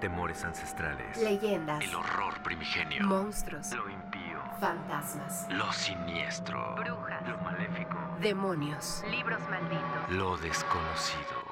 [0.00, 1.16] Temores ancestrales.
[1.18, 1.82] Leyendas.
[1.82, 3.02] El horror primigenio.
[3.04, 3.72] Monstruos.
[3.72, 4.42] Lo impío.
[4.60, 5.46] Fantasmas.
[5.50, 6.74] Lo siniestro.
[6.76, 7.26] Brujas.
[7.26, 7.96] Lo maléfico.
[8.20, 9.02] Demonios.
[9.10, 10.10] Libros malditos.
[10.10, 11.46] Lo desconocido.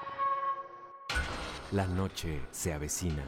[1.72, 3.24] La noche se avecina.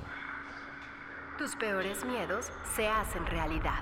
[1.39, 3.80] Tus peores miedos se hacen realidad.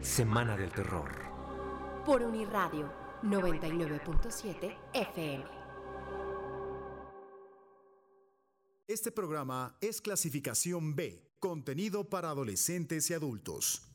[0.00, 1.10] Semana del terror.
[2.04, 2.90] Por Uniradio
[3.22, 5.61] 99.7 FM.
[8.92, 13.91] Este programa es clasificación B, contenido para adolescentes y adultos.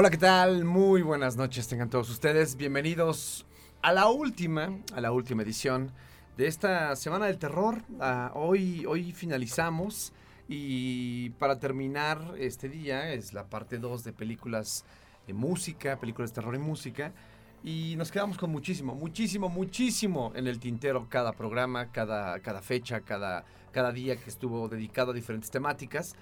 [0.00, 0.64] Hola, ¿qué tal?
[0.64, 2.54] Muy buenas noches tengan todos ustedes.
[2.54, 3.44] Bienvenidos
[3.82, 5.90] a la última, a la última edición
[6.36, 7.82] de esta Semana del Terror.
[7.98, 10.12] Ah, hoy, hoy finalizamos
[10.48, 14.84] y para terminar este día es la parte 2 de películas
[15.26, 17.12] de música, películas de terror y música.
[17.64, 23.00] Y nos quedamos con muchísimo, muchísimo, muchísimo en el tintero cada programa, cada, cada fecha,
[23.00, 26.14] cada, cada día que estuvo dedicado a diferentes temáticas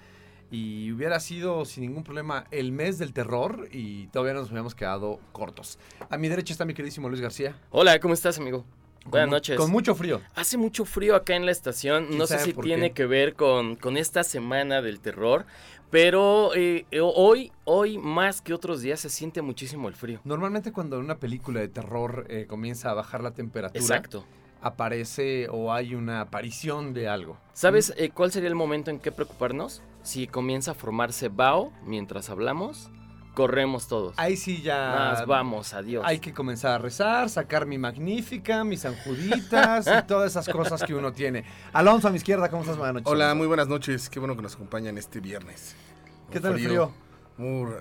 [0.51, 5.19] y hubiera sido sin ningún problema el mes del terror y todavía nos hubiéramos quedado
[5.31, 5.77] cortos.
[6.09, 7.55] A mi derecha está mi queridísimo Luis García.
[7.71, 8.65] Hola, ¿cómo estás, amigo?
[9.05, 9.57] Buenas Con noches.
[9.57, 10.21] Con mucho frío.
[10.35, 12.07] Hace mucho frío acá en la estación.
[12.07, 12.93] ¿Quién No sé si tiene qué?
[12.95, 15.45] que ver con, con esta semana del terror,
[15.89, 20.19] pero eh, eh, hoy, hoy más que otros días se siente muchísimo el frío.
[20.25, 24.25] Normalmente cuando en una película de terror eh, comienza a bajar la temperatura, Exacto.
[24.61, 27.37] Aparece o hay una aparición de algo.
[27.53, 29.81] ¿Sabes eh, cuál sería el momento en que preocuparnos?
[30.03, 32.89] Si comienza a formarse Bao mientras hablamos,
[33.33, 34.15] corremos todos.
[34.17, 34.93] Ahí sí ya...
[34.95, 36.03] Más vamos, adiós.
[36.07, 40.95] Hay que comenzar a rezar, sacar mi magnífica, mis anjuditas y todas esas cosas que
[40.95, 41.43] uno tiene.
[41.73, 42.77] Alonso a mi izquierda, ¿cómo estás?
[42.77, 43.11] Buenas noches.
[43.11, 44.09] Hola, muy buenas noches.
[44.09, 45.75] Qué bueno que nos acompañan este viernes.
[46.31, 46.91] ¿Qué tal el frío?
[47.37, 47.71] Muy,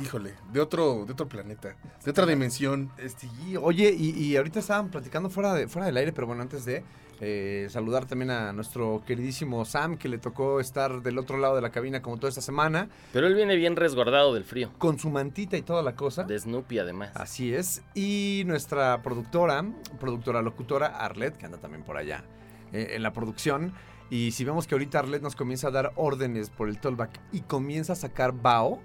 [0.00, 2.90] híjole, de otro, de otro planeta, de otra dimensión.
[2.98, 6.42] Este, y, oye, y, y ahorita estaban platicando fuera, de, fuera del aire, pero bueno,
[6.42, 6.84] antes de
[7.20, 11.62] eh, saludar también a nuestro queridísimo Sam, que le tocó estar del otro lado de
[11.62, 14.70] la cabina como toda esta semana, Pero él viene bien resguardado del frío.
[14.78, 16.24] con su mantita y toda la cosa.
[16.24, 17.10] De Snoopy, además.
[17.14, 17.82] Así es.
[17.94, 19.64] Y nuestra productora,
[20.00, 22.24] productora locutora Arlet, que anda también por allá
[22.72, 23.72] eh, en la producción.
[24.10, 27.42] Y si vemos que ahorita Arlet nos comienza a dar órdenes por el tollback y
[27.42, 28.82] comienza a sacar bao,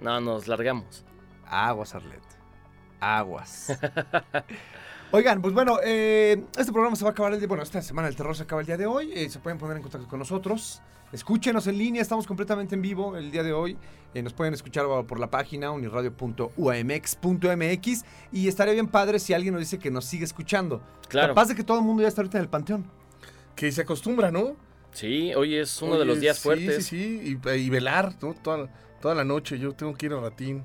[0.00, 1.04] No, nos largamos.
[1.46, 2.22] Aguas, Arlet.
[3.00, 3.78] Aguas.
[5.10, 7.48] Oigan, pues bueno, eh, este programa se va a acabar el día.
[7.48, 9.10] Bueno, esta semana el terror se acaba el día de hoy.
[9.14, 10.82] eh, se pueden poner en contacto con nosotros.
[11.10, 13.78] Escúchenos en línea, estamos completamente en vivo el día de hoy.
[14.12, 18.04] Eh, nos pueden escuchar por la página uniradio.umx.mx.
[18.32, 20.82] Y estaría bien padre si alguien nos dice que nos sigue escuchando.
[21.08, 21.28] Claro.
[21.28, 22.84] Capaz de que todo el mundo ya está ahorita en el panteón.
[23.56, 24.56] Que se acostumbra, ¿no?
[24.92, 26.86] Sí, hoy es uno de los días sí, fuertes.
[26.86, 28.34] Sí, sí, y, y velar, ¿no?
[28.34, 28.68] Toda,
[29.00, 29.58] toda la noche.
[29.58, 30.62] Yo tengo que ir a ratín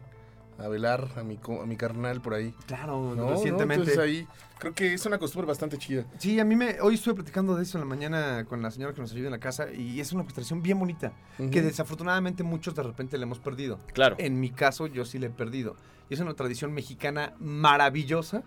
[0.60, 2.54] a velar a mi, co- a mi carnal por ahí.
[2.68, 3.30] Claro, ¿no?
[3.32, 3.86] recientemente.
[3.86, 3.92] ¿no?
[3.92, 4.28] Entonces ahí
[4.60, 6.06] creo que es una costumbre bastante chida.
[6.20, 6.80] Sí, a mí me.
[6.82, 9.32] Hoy estuve platicando de eso en la mañana con la señora que nos ayuda en
[9.32, 9.72] la casa.
[9.72, 11.12] Y es una tradición bien bonita.
[11.38, 11.68] Que Ujú.
[11.68, 13.80] desafortunadamente muchos de repente le hemos perdido.
[13.94, 14.16] Claro.
[14.20, 15.76] En mi caso, yo sí le he perdido.
[16.10, 18.44] Y es una tradición mexicana maravillosa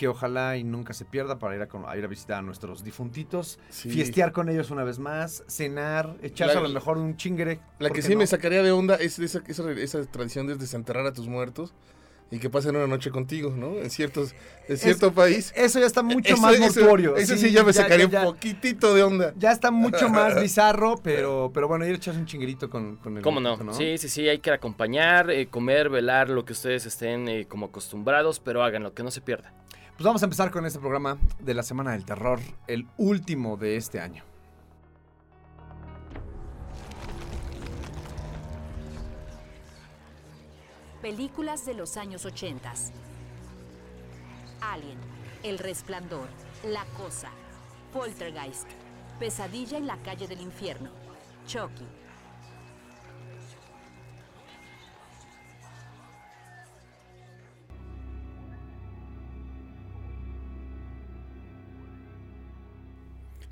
[0.00, 3.58] que ojalá y nunca se pierda para ir a, ir a visitar a nuestros difuntitos,
[3.68, 3.90] Sí.
[3.90, 7.60] fiestear con ellos una vez más, cenar, echarse La- a lo mejor un chingere.
[7.78, 8.20] La ¿por que sí no?
[8.20, 11.74] me sacaría de onda es esa, esa, esa tradición de desenterrar a tus muertos
[12.30, 13.74] y que pasen una noche contigo, ¿no?
[13.74, 14.34] En ciertos,
[14.68, 15.52] en cierto país.
[15.54, 17.16] Eso ya está mucho Eso- más mortuorio.
[17.16, 19.34] Eso sí, ya me sacaría un poquitito de onda.
[19.36, 23.18] Ya está mucho más bizarro, pero, pero bueno, ir a echarse un chinguerito con, con
[23.18, 23.58] el ¿Cómo no?
[23.74, 27.66] Sí, sí, sí, hay que acompañar, eh, comer, velar, lo que ustedes estén eh, como
[27.66, 29.52] acostumbrados, pero háganlo, que no se pierda.
[30.00, 33.76] Pues vamos a empezar con este programa de la Semana del Terror, el último de
[33.76, 34.24] este año.
[41.02, 42.72] Películas de los años 80.
[44.62, 44.96] Alien,
[45.42, 46.28] El Resplandor,
[46.64, 47.28] La Cosa,
[47.92, 48.70] Poltergeist,
[49.18, 50.88] Pesadilla en la calle del infierno,
[51.46, 51.99] Chucky.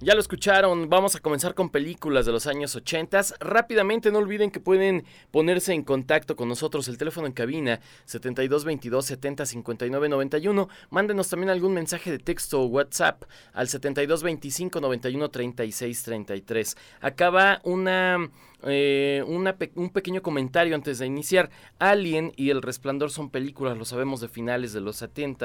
[0.00, 3.20] Ya lo escucharon, vamos a comenzar con películas de los años 80.
[3.40, 6.86] Rápidamente, no olviden que pueden ponerse en contacto con nosotros.
[6.86, 10.68] El teléfono en cabina 7222 70 59 91.
[10.90, 16.76] Mándenos también algún mensaje de texto o WhatsApp al 7225 91 36 33.
[17.00, 18.30] Acaba una
[18.64, 21.50] eh, una pe- un pequeño comentario antes de iniciar.
[21.78, 25.38] Alien y El Resplandor son películas, lo sabemos, de finales de los 70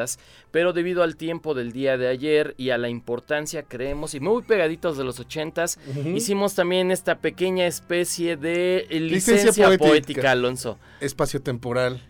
[0.52, 4.42] pero debido al tiempo del día de ayer y a la importancia, creemos, y muy
[4.44, 5.66] pegaditos de los 80
[6.16, 9.88] hicimos también esta pequeña especie de eh, Licencia licencia, poética.
[9.90, 10.32] poética.
[10.32, 10.80] Alonso.
[11.00, 12.02] Espacio temporal.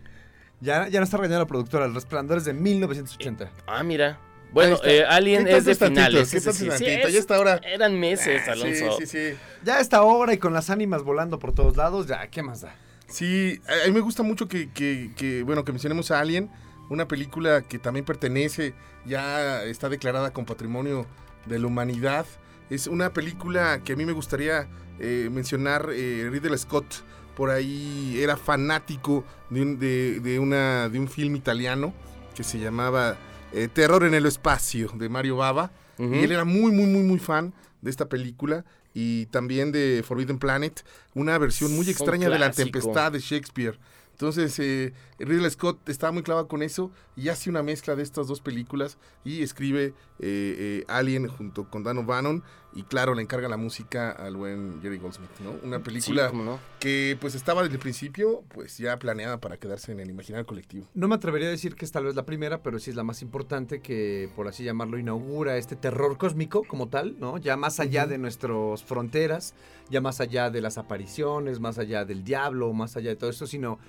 [0.61, 3.51] Ya, ya no está regañando la productora, El Resplandor es de 1980.
[3.67, 4.17] Ah, mira.
[4.53, 4.89] Bueno, está.
[4.91, 6.31] eh, Alien ¿Qué es de finales.
[6.31, 7.59] ¿Qué es tanto es decir, sí, es- Ya está ahora.
[7.65, 8.97] Eran meses, Ah, Alonso.
[8.99, 9.37] Sí, sí, sí.
[9.63, 12.61] Ya a esta hora y con las ánimas volando por todos lados, ya, ¿qué más
[12.61, 12.75] da?
[13.07, 16.49] Sí, a a mí me gusta mucho que, que- que, bueno, que mencionemos a Alien,
[16.89, 18.73] una película que también pertenece,
[19.05, 21.05] ya está declarada con patrimonio
[21.45, 22.25] de la humanidad.
[22.69, 24.67] Es una película que a mí me gustaría
[24.99, 26.85] eh, mencionar, eh, Ridley Scott,
[27.35, 31.93] por ahí era fanático de un, de, de una, de un film italiano
[32.35, 33.17] que se llamaba
[33.53, 35.71] eh, Terror en el Espacio, de Mario Bava.
[35.97, 36.13] Ujú.
[36.15, 40.37] Y él era muy, muy, muy, muy fan de esta película y también de Forbidden
[40.37, 42.51] Planet, una versión muy extraña de La.
[42.51, 43.79] Tempestad de Shakespeare.
[44.11, 48.27] Entonces, eh, Ridley Scott estaba muy clavado con eso y hace una mezcla de estas
[48.27, 52.43] dos películas y escribe eh, eh, Alien junto con Dan O'Bannon
[52.75, 55.51] y claro, le encarga la música al buen Jerry Goldsmith, ¿no?
[55.63, 56.59] Una película no.
[56.79, 60.87] que pues estaba desde el principio pues ya planeada para quedarse en el imaginario colectivo.
[60.93, 63.03] No me atrevería a decir que es tal vez la primera, pero sí es la
[63.03, 67.37] más importante que, por así llamarlo, inaugura este terror cósmico como tal, ¿no?
[67.37, 69.53] Ya más allá de nuestras fronteras,
[69.89, 73.45] ya más allá de las apariciones, más allá del diablo, más allá de todo esto,
[73.45, 73.79] sino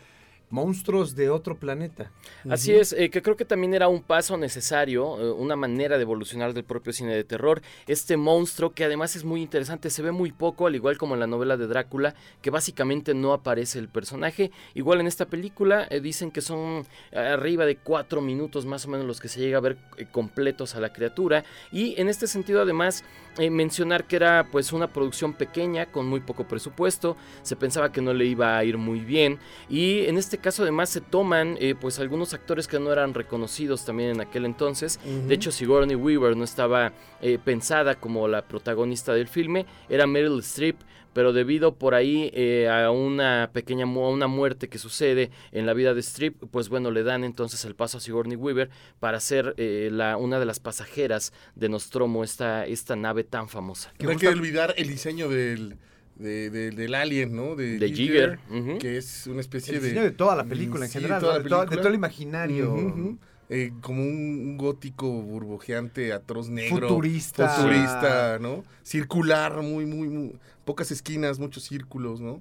[0.51, 2.11] monstruos de otro planeta.
[2.49, 6.03] Así es, eh, que creo que también era un paso necesario, eh, una manera de
[6.03, 7.63] evolucionar del propio cine de terror.
[7.87, 11.21] Este monstruo que además es muy interesante, se ve muy poco, al igual como en
[11.21, 14.51] la novela de Drácula, que básicamente no aparece el personaje.
[14.75, 19.07] Igual en esta película eh, dicen que son arriba de cuatro minutos más o menos
[19.07, 21.45] los que se llega a ver eh, completos a la criatura.
[21.73, 23.05] Y en este sentido además
[23.39, 28.01] eh, mencionar que era pues una producción pequeña con muy poco presupuesto, se pensaba que
[28.01, 29.39] no le iba a ir muy bien
[29.69, 33.85] y en este caso además se toman eh, pues algunos actores que no eran reconocidos
[33.85, 34.99] también en aquel entonces.
[35.27, 40.39] De hecho Sigourney Weaver no estaba eh, pensada como la protagonista del filme, era Meryl
[40.41, 40.77] Streep.
[41.15, 45.65] Pero debido por ahí eh, a una pequeña mu- a una muerte que sucede en
[45.65, 49.21] la vida de Streep, pues bueno, le dan entonces el paso a Sigourney Weaver para
[49.21, 53.93] ser eh, la, una de las pasajeras de Nostromo, esta, esta nave tan famosa.
[54.01, 55.77] No hay que olvidar el diseño del,
[56.17, 57.57] de- de- del alien, ¿no?
[57.57, 58.39] De, De Jigger.
[58.51, 58.79] ujú.
[58.79, 59.87] que es una especie El de...
[59.89, 61.39] diseño de toda la película en Sí, general, toda ¿no?
[61.39, 61.83] la de, todo, de película.
[61.83, 62.73] todo el imaginario.
[62.75, 63.19] Ujú, ujú.
[63.51, 66.89] Eh, como un, un gótico burbujeante, atroz negro.
[66.89, 67.49] Futurista.
[67.49, 68.65] Futurista, ¿no?
[68.83, 70.33] Circular, muy, muy, muy...
[70.65, 72.41] Pocas esquinas, muchos círculos, ¿no?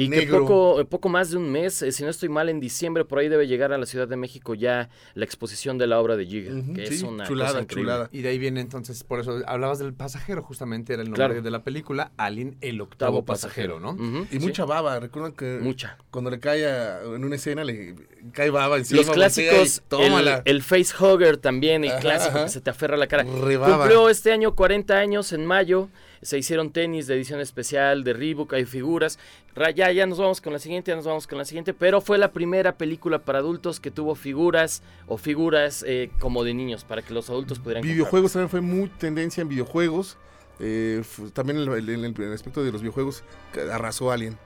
[0.00, 0.40] Y que negro.
[0.40, 3.18] poco, eh, poco más de un mes, eh, si no estoy mal, en diciembre por
[3.18, 6.26] ahí debe llegar a la Ciudad de México ya la exposición de la obra de
[6.26, 8.08] Giga, que sí, es una chulada, cosa chulada.
[8.12, 11.42] Y de ahí viene entonces, por eso hablabas del pasajero, justamente era el nombre Claro.
[11.42, 13.96] de la película, Alien, el octavo Octavo pasajero, ¿no?
[14.30, 15.96] Y sí, mucha baba, recuerdan que mucha.
[16.10, 17.94] cuando le cae a- en una escena, le
[18.32, 19.00] cae baba encima.
[19.02, 22.44] Los clásicos, el, el facehugger también, el Ajá, clásico ajá.
[22.44, 23.24] que se te aferra a la cara.
[23.24, 23.78] Rebaba.
[23.78, 25.88] Cumplió este año 40 años en mayo.
[26.22, 29.18] Se hicieron tenis de edición especial de Reebok, hay figuras.
[29.54, 31.74] Ra- Ya, ya nos vamos con la siguiente, ya nos vamos con la siguiente.
[31.74, 36.54] Pero fue la primera película para adultos que tuvo figuras o figuras eh, como de
[36.54, 37.82] niños para que los adultos pudieran.
[37.82, 40.16] Videojuegos también fue muy tendencia en videojuegos.
[40.60, 41.02] Eh,
[41.32, 43.24] también en el, el- el aspecto de los videojuegos
[43.72, 44.38] arrasó Alien.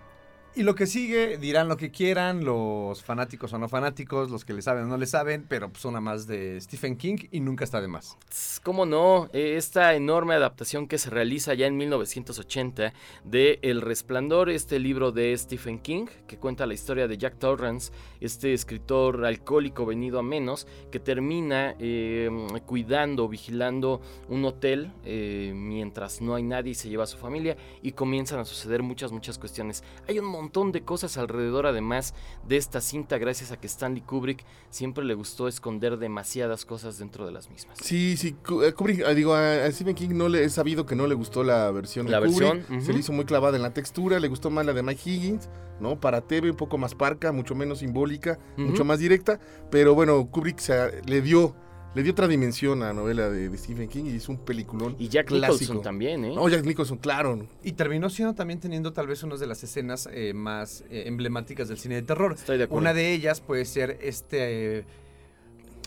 [0.59, 4.55] Y lo que sigue, dirán lo que quieran, los fanáticos o no fanáticos, los que
[4.55, 7.63] le saben o no le saben, pero pues una más de Stephen King y nunca
[7.63, 8.17] está de más.
[8.63, 9.29] ¿Cómo no?
[9.35, 12.95] Eh, Esta enorme adaptación que se realiza ya en 1980
[13.25, 17.93] de El Resplandor, este libro de Stephen King, que cuenta la historia de Jack Torrance,
[18.23, 22.31] este escritor alcohólico venido a menos, que termina eh,
[22.65, 27.59] cuidando, vigilando un hotel eh, mientras no hay nadie y se lleva a su familia
[27.83, 29.85] y comienzan a suceder muchas, muchas cuestiones.
[30.09, 32.15] Hay un montón de cosas alrededor además
[32.47, 37.27] de esta cinta gracias a que Stanley Kubrick siempre le gustó esconder demasiadas cosas dentro
[37.27, 37.77] de las mismas.
[37.83, 41.07] Sí, sí, eh, Kubrick, ah, digo, a Stephen King no le he sabido que no
[41.07, 42.39] le gustó la versión de La Kubrick.
[42.69, 45.11] versión, Se le hizo muy clavada en la textura, le gustó más la de Mike
[45.11, 45.49] Higgins,
[45.81, 46.01] ¿no?
[46.01, 49.39] Para TV, un poco más parca, mucho menos simbólica, mucho más directa.
[49.71, 51.55] Pero bueno, Kubrick se- le dio
[51.97, 54.95] le dio otra dimensión a la novela de, de Stephen King y hizo un peliculón.
[54.99, 55.55] Y Jack clásico.
[55.55, 56.35] Nicholson también, ¿eh?
[56.35, 57.47] No, Jack Nicholson, claro.
[57.65, 61.69] Y terminó siendo también teniendo tal vez una de las escenas eh, más eh, emblemáticas
[61.69, 62.35] del cine de terror.
[62.35, 62.81] Estoy de acuerdo.
[62.81, 64.79] Una de ellas puede ser este...
[64.81, 64.85] eh,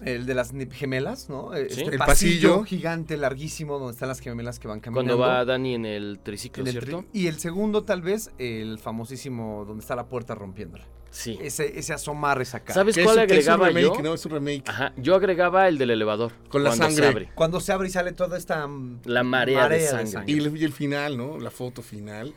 [0.04, 1.52] el de las gemelas, ¿no?
[1.54, 1.60] Sí.
[1.82, 2.64] Este El pasillo, pasillo.
[2.64, 5.18] gigante, larguísimo, donde están las gemelas que van caminando.
[5.18, 7.02] Cuando va Dani en el triciclo, en el ¿cierto?
[7.02, 10.88] tri- y el segundo, tal vez, el famosísimo donde está la puerta rompiéndola.
[11.12, 11.40] Sí.
[11.42, 12.74] Ese, ese asomar esa cara.
[12.74, 14.04] ¿Sabes es cuál es un agregaba remake, yo?
[14.04, 14.14] ¿no?
[14.14, 14.64] Es un remake.
[14.68, 16.32] Ajá, yo agregaba el del elevador.
[16.50, 17.08] Con la cuando se sangre.
[17.08, 17.32] abre.
[17.36, 20.32] Cuando se abre y sale toda esta mm, La marea de sangre.
[20.32, 21.40] Y el, y el final, ¿no?
[21.40, 22.34] La foto final.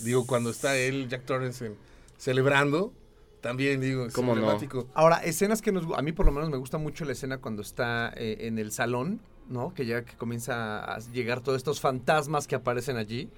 [0.00, 1.72] Digo, cuando está él, Jack Torrance,
[2.16, 2.92] celebrando,
[3.40, 4.58] también digo, es ¿Cómo no?
[4.94, 5.84] Ahora, escenas que nos...
[5.96, 8.72] A mí por lo menos me gusta mucho la escena cuando está eh, en el
[8.72, 9.74] salón, ¿no?
[9.74, 13.28] Que ya que comienza a llegar todos estos fantasmas que aparecen allí.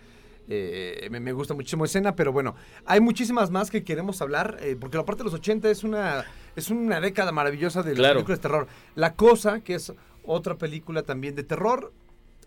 [0.49, 4.77] Eh, me, me gusta muchísimo escena, pero bueno, hay muchísimas más que queremos hablar, eh,
[4.79, 6.25] porque la parte de los 80 es una,
[6.55, 8.15] es una década maravillosa de las Claro.
[8.17, 8.67] películas de terror.
[8.95, 9.93] La Cosa, que es
[10.25, 11.93] otra película también de terror,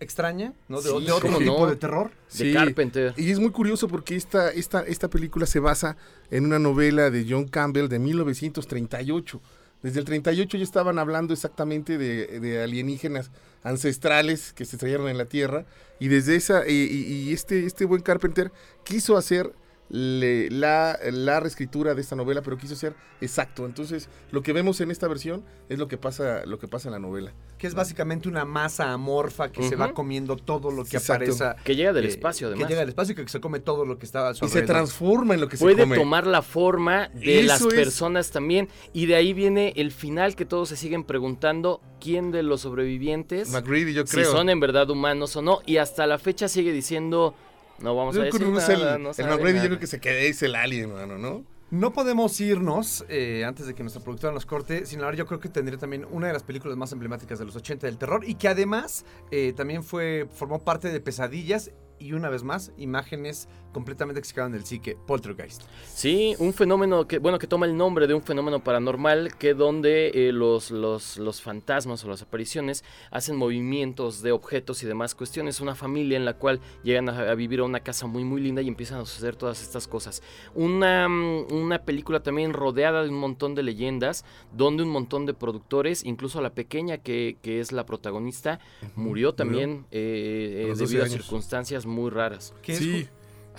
[0.00, 0.80] extraña, ¿no?
[0.80, 1.66] De, Sí, de otro tipo no.
[1.66, 2.08] de terror.
[2.08, 2.52] De Sí.
[2.54, 3.12] Carpenter.
[3.18, 5.98] Y es muy curioso porque esta, esta, esta película se basa
[6.30, 9.40] en una novela de John Campbell de 1938.
[9.82, 13.30] Desde el 38 ya estaban hablando exactamente de, de alienígenas
[13.62, 15.64] ancestrales que se estrellaron en la Tierra.
[15.98, 18.52] Y desde esa, y este, este buen Carpenter
[18.84, 19.52] quiso hacer
[19.90, 23.66] le- la, la reescritura de esta novela, pero quiso ser exacto.
[23.66, 26.92] Entonces, lo que vemos en esta versión es lo que pasa, lo que pasa en
[26.92, 27.32] la novela.
[27.58, 31.32] Que es básicamente una masa amorfa que se va comiendo todo lo que Exacto.
[31.34, 31.62] aparece.
[31.64, 32.66] Que llega del eh, espacio, además.
[32.66, 34.48] Que llega del espacio y que se come todo lo que está a su Y
[34.48, 35.96] se transforma en lo que se Puede come.
[35.96, 37.66] tomar la forma de Eso las es.
[37.74, 38.68] personas también.
[38.92, 43.50] Y de ahí viene el final que todos se siguen preguntando quién de los sobrevivientes,
[43.50, 44.32] McGreedy, yo si creo.
[44.32, 45.60] son en verdad humanos o no.
[45.66, 47.34] Y hasta la fecha sigue diciendo,
[47.82, 49.66] no vamos a decir nada, el, no el yo nada".
[49.66, 51.44] creo que se queda, es el alien, mano, ¿no?
[51.70, 55.38] No podemos irnos eh, antes de que nuestra productora nos corte, sin hablar, yo creo
[55.38, 58.34] que tendría también una de las películas más emblemáticas de los 80 del terror y
[58.34, 61.70] que además eh, también fue formó parte de Pesadillas
[62.00, 65.62] y una vez más imágenes completamente se quedaron del psique, Poltergeist.
[65.86, 70.08] Sí, un fenómeno que, bueno, que toma el nombre de un fenómeno paranormal que donde
[70.08, 75.60] eh, los, los, los fantasmas o las apariciones hacen movimientos de objetos y demás cuestiones.
[75.60, 78.62] Una familia en la cual llegan a, a vivir a una casa muy muy linda
[78.62, 80.22] y empiezan a suceder todas estas cosas.
[80.54, 85.34] Una, mm, una película también rodeada de un montón de leyendas, donde un montón de
[85.34, 88.60] productores, incluso la pequeña que, que es la protagonista,
[88.96, 92.54] murió también eh, eh, los 12 debido a circunstancias muy raras.
[92.66, 93.08] Es sí.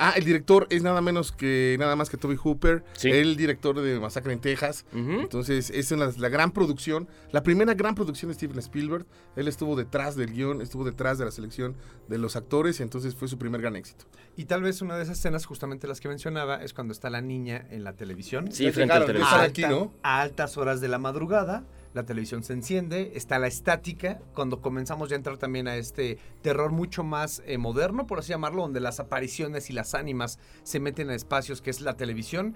[0.04, 3.10] Ah, el director es nada menos que nada más que Toby Hooper, Sí.
[3.12, 4.86] el director de Masacre en Texas.
[4.94, 5.12] Ujú.
[5.22, 9.06] Entonces, es una- la gran producción, la primera gran producción de Steven Spielberg.
[9.36, 11.76] Él estuvo detrás del guion, estuvo detrás de la selección
[12.08, 14.06] de los actores, y entonces fue su primer gran éxito.
[14.38, 17.22] y tal vez una de esas escenas, justamente las que mencionaba, es cuando está la
[17.22, 18.52] niña en la televisión.
[18.52, 19.28] Sí, frente al televisor.
[19.34, 19.94] están aquí, ¿no?
[20.04, 21.64] a altas horas de la madrugada.
[21.94, 26.18] La televisión se enciende, está la estática, cuando comenzamos ya a entrar también a este
[26.42, 30.80] terror mucho más eh, moderno, por así llamarlo, donde las apariciones y las ánimas se
[30.80, 32.56] meten a espacios que es la televisión,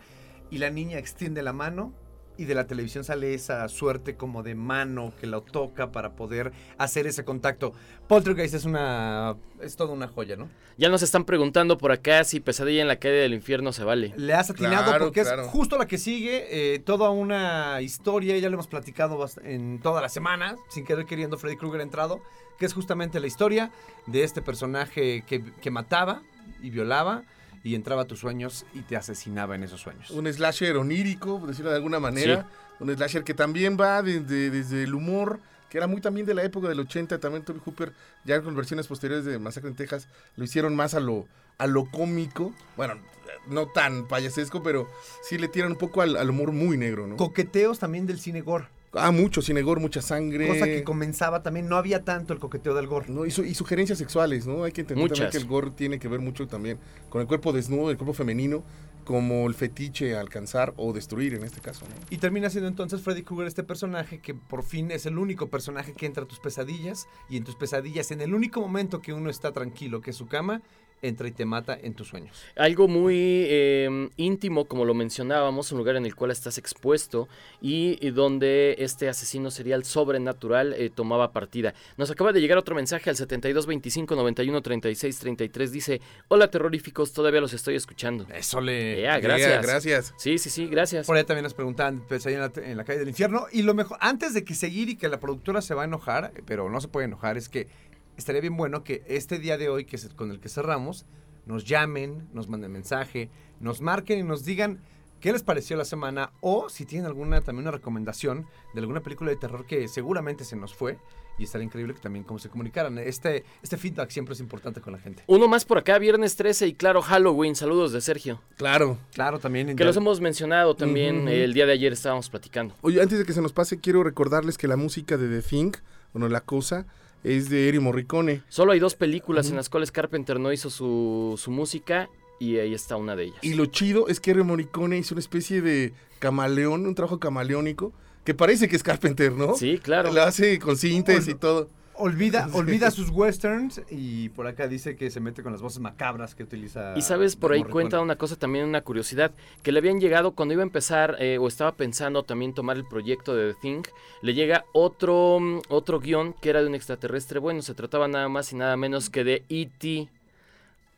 [0.51, 1.93] y la niña extiende la mano,
[2.37, 6.51] y de la televisión sale esa suerte como de mano que lo toca para poder
[6.77, 7.73] hacer ese contacto.
[8.07, 9.35] Poltergeist es una...
[9.61, 10.49] es toda una joya, ¿no?
[10.77, 14.13] Ya nos están preguntando por acá si Pesadilla en la calle del infierno se vale.
[14.17, 15.43] Le has atinado Claro, porque claro.
[15.43, 20.01] es justo la que sigue, eh, toda una historia, ya lo hemos platicado en toda
[20.01, 22.21] la semana, sin querer queriendo Freddy Krueger entrado,
[22.59, 23.71] que es justamente la historia
[24.05, 26.21] de este personaje que, que mataba
[26.61, 27.23] y violaba
[27.65, 30.11] y entraba a tus sueños y te asesinaba en esos sueños.
[30.11, 32.47] Un slasher onírico, por decirlo de alguna manera.
[32.79, 36.43] Un slasher que también va desde, desde el humor, que era muy también de la
[36.43, 37.19] época del 80.
[37.19, 37.91] También Toby Hooper,
[38.23, 41.25] ya con versiones posteriores de Masacre en Texas, lo hicieron más a lo,
[41.57, 42.53] a lo cómico.
[42.77, 42.99] Bueno,
[43.47, 44.87] no tan payasesco, pero
[45.23, 47.17] sí le tiran un poco al, al humor muy negro, ¿no?
[47.17, 50.47] Coqueteos también del cine gore, Ah, mucho cinegor, mucha sangre.
[50.47, 53.07] cosa que comenzaba también, no había tanto el coqueteo del gore.
[53.09, 54.63] No, y, su- y sugerencias sexuales, ¿no?
[54.63, 56.77] Hay que entender también que el gore tiene que ver mucho también
[57.09, 58.63] con el cuerpo desnudo, el cuerpo femenino,
[59.03, 61.93] como el fetiche a alcanzar o destruir en este caso, ¿no?
[62.09, 65.93] Y termina siendo entonces Freddy Krueger este personaje que por fin es el único personaje
[65.93, 69.29] que entra a tus pesadillas y en tus pesadillas, en el único momento que uno
[69.29, 70.63] está tranquilo, que es su cama,
[71.01, 72.43] entra y te mata en tus sueños.
[72.55, 77.27] Algo muy eh, íntimo, como lo mencionábamos, un lugar en el cual estás expuesto
[77.61, 81.73] y, y donde este asesino serial sobrenatural eh, tomaba partida.
[81.97, 85.71] Nos acaba de llegar otro mensaje al 72 25 91 36 33.
[85.71, 88.25] Dice: Hola terroríficos, todavía los estoy escuchando.
[88.33, 89.01] Eso le...
[89.01, 89.37] Gracias.
[89.37, 90.13] Yeah, gracias.
[90.17, 91.05] Sí, sí, sí, gracias.
[91.05, 93.45] Por ahí también nos preguntaban, pues ahí en la, en la calle del infierno.
[93.51, 96.31] Y lo mejor, antes de que seguir y que la productora se va a enojar,
[96.45, 97.67] pero no se puede enojar, es que
[98.17, 101.05] estaría bien bueno que este día de hoy, que es con el que cerramos,
[101.45, 103.29] nos llamen, nos manden mensaje,
[103.59, 104.79] nos marquen y nos digan
[105.19, 109.31] qué les pareció la semana o si tienen alguna también una recomendación de alguna película
[109.31, 110.99] de terror que seguramente se nos fue
[111.37, 112.97] y estaría increíble que también como se comunicaran.
[112.97, 115.23] Este, este feedback siempre es importante con la gente.
[115.27, 117.55] Uno más por acá, viernes 13 y claro, Halloween.
[117.55, 118.41] Saludos de Sergio.
[118.55, 118.97] Claro.
[119.13, 119.75] Claro, también.
[119.75, 121.27] Que los hemos mencionado también.
[121.27, 122.73] El día de ayer estábamos platicando.
[122.81, 125.71] Oye, antes de que se nos pase, quiero recordarles que la música de The Thing,
[126.13, 126.85] bueno, La Cosa,
[127.25, 128.43] es de Eri Morricone.
[128.49, 132.07] Solo hay dos películas en las cuales Carpenter no hizo su, su música
[132.39, 133.39] y ahí está una de ellas.
[133.41, 137.93] Y lo chido es que Eri Morricone hizo una especie de camaleón, un trabajo camaleónico,
[138.23, 139.55] que parece que es Carpenter, ¿no?
[139.55, 140.13] Sí, claro.
[140.13, 141.69] Lo hace con cintas y todo.
[141.97, 146.35] Olvida, olvida sus westerns y por acá dice que se mete con las voces macabras
[146.35, 146.93] que utiliza.
[146.97, 147.83] Y sabes, por ahí Morricone.
[147.83, 149.31] cuenta una cosa también, una curiosidad,
[149.63, 152.85] que le habían llegado cuando iba a empezar eh, o estaba pensando también tomar el
[152.85, 153.83] proyecto de The Thing,
[154.21, 157.39] le llega otro, otro guion que era de un extraterrestre.
[157.39, 160.09] Bueno, se trataba nada más y nada menos que de E.T.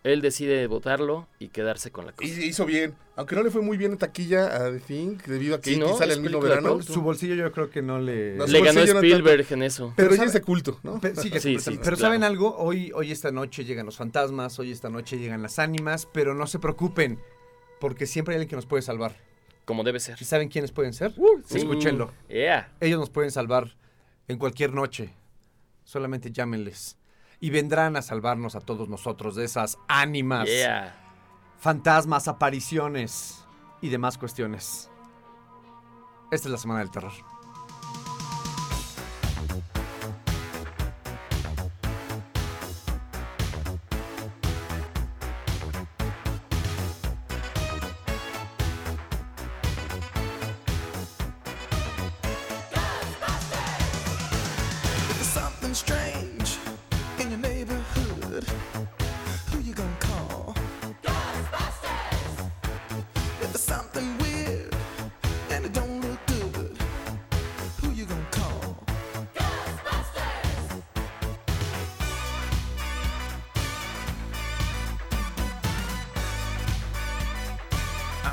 [0.08, 2.42] Él decide votarlo y quedarse con la Y cosa.
[2.46, 2.96] hizo bien.
[3.16, 5.76] Aunque no le fue muy bien en taquilla a The Thing, debido a que Sí,
[5.76, 5.86] E.T.
[5.86, 5.98] ¿no?
[5.98, 6.74] sale el mismo verano.
[6.74, 6.94] culto.
[6.94, 8.36] Su bolsillo yo creo que no le...
[8.36, 9.94] No, Le ganó no Spielberg en eso.
[9.96, 11.00] Pero, Pero ya es de culto, ¿no?
[11.02, 11.98] Pe- sí, Sí, sí, pero claro.
[11.98, 12.56] ¿saben algo?
[12.58, 16.46] Hoy, hoy esta noche llegan los fantasmas, hoy esta noche llegan las ánimas, pero no
[16.48, 17.20] se preocupen,
[17.80, 19.16] porque siempre hay alguien que nos puede salvar.
[19.66, 20.16] Como debe ser.
[20.22, 21.14] ¿Y saben quiénes pueden ser?
[21.46, 21.58] Sí.
[21.58, 22.14] Escúchenlo.
[22.30, 22.72] Yeah.
[22.80, 23.76] Ellos nos pueden salvar
[24.28, 25.14] en cualquier noche.
[25.84, 26.98] Solamente llámenles.
[27.40, 30.96] Y vendrán a salvarnos a todos nosotros de esas ánimas, Yeah.
[31.60, 33.46] fantasmas, apariciones
[33.82, 34.90] y demás cuestiones.
[36.32, 37.12] Esta es la semana del terror.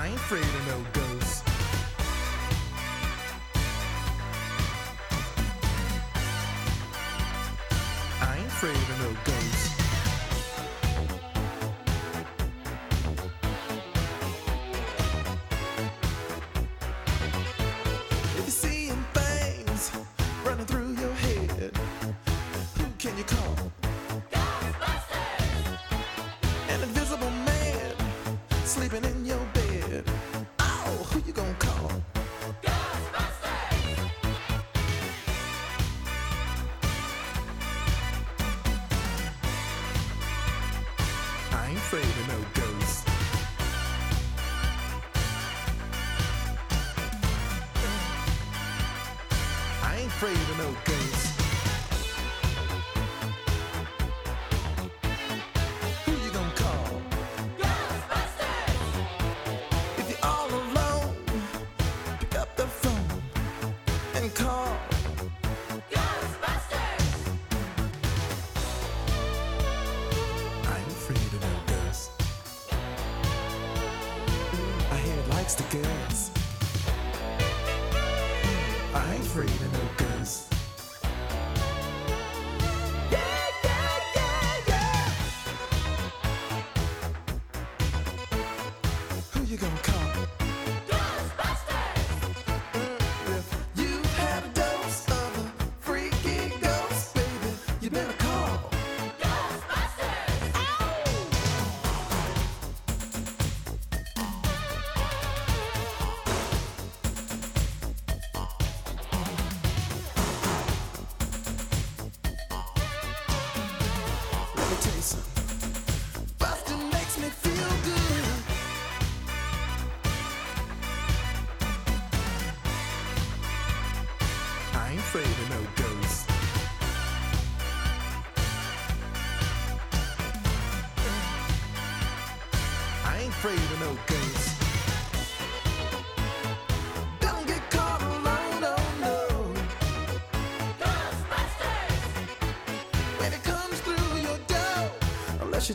[0.05, 1.04] I ain't afraid of no ghosts.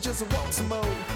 [0.01, 1.08] just walk some more.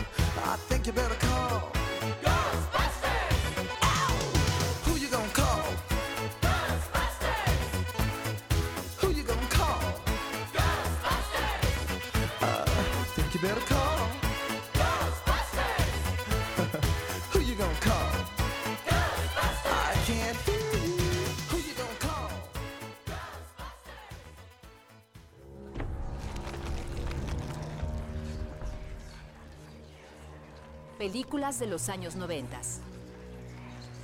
[31.13, 32.59] Películas de los años 90.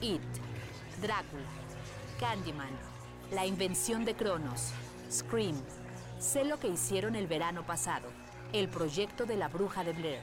[0.01, 0.21] It,
[1.01, 1.49] Drácula,
[2.19, 2.69] Candyman,
[3.33, 4.73] La invención de Cronos,
[5.11, 5.55] Scream,
[6.19, 8.09] Sé lo que hicieron el verano pasado,
[8.53, 10.19] El proyecto de la bruja de Blair.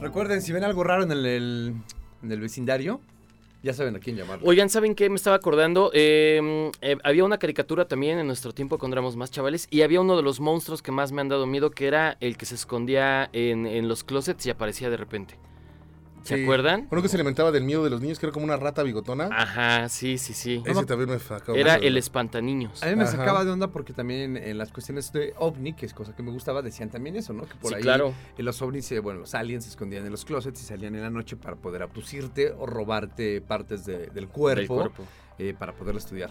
[0.00, 1.76] Recuerden, si ven algo raro en el,
[2.24, 3.00] en el vecindario,
[3.64, 4.46] ya saben a quién llamarlo.
[4.46, 5.08] Oigan, ¿saben qué?
[5.08, 5.90] Me estaba acordando.
[5.94, 9.68] Eh, eh, había una caricatura también en nuestro tiempo cuando éramos más chavales.
[9.70, 12.36] Y había uno de los monstruos que más me han dado miedo, que era el
[12.36, 15.38] que se escondía en, en los closets y aparecía de repente.
[16.24, 16.42] ¿Se Sí.
[16.42, 16.88] acuerdan?
[16.90, 19.28] Uno que se alimentaba del miedo de los niños, que era como una rata bigotona.
[19.30, 20.62] Ajá, sí, sí, sí.
[20.64, 22.82] Ese también me sacó Era el espantaniños.
[22.82, 23.12] A mí me Ajá.
[23.12, 26.22] sacaba de onda porque también en, en las cuestiones de ovni, que es cosa que
[26.22, 27.42] me gustaba, decían también eso, ¿no?
[27.44, 28.14] Que por Sí, ahí claro.
[28.38, 31.10] los ovnis, eh, bueno, los aliens se escondían en los closets y salían en la
[31.10, 35.04] noche para poder abducirte o robarte partes de- del cuerpo, Del cuerpo.
[35.38, 36.30] Eh, para poderlo estudiar.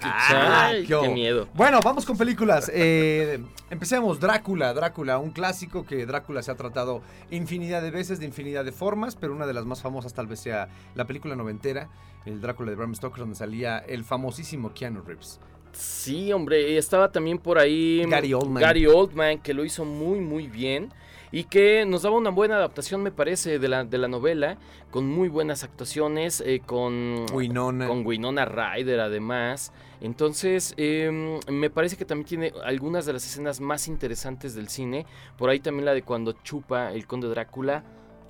[0.00, 1.12] Ay, qué hubo.
[1.12, 1.48] miedo.
[1.54, 2.70] Bueno, vamos con películas.
[2.72, 4.20] Eh, empecemos.
[4.20, 8.72] Drácula, Drácula, un clásico que Drácula se ha tratado infinidad de veces, de infinidad de
[8.72, 11.88] formas, pero una de las más famosas tal vez sea la película noventera,
[12.24, 15.40] el Drácula de Bram Stoker, donde salía el famosísimo Keanu Reeves.
[15.72, 18.62] Sí, hombre, y estaba también por ahí Gary Oldman.
[18.62, 20.92] Gary Oldman, que lo hizo muy, muy bien.
[21.32, 24.58] Y que nos daba una buena adaptación, me parece, de la, de la novela,
[24.90, 27.88] con muy buenas actuaciones, eh, con, Winona.
[27.88, 29.72] con Winona Ryder además.
[30.02, 35.06] Entonces, em, me parece que también tiene algunas de las escenas más interesantes del cine.
[35.38, 37.82] Por ahí también la de cuando chupa el conde Drácula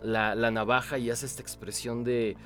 [0.02, 2.36] la, la navaja y hace esta expresión de...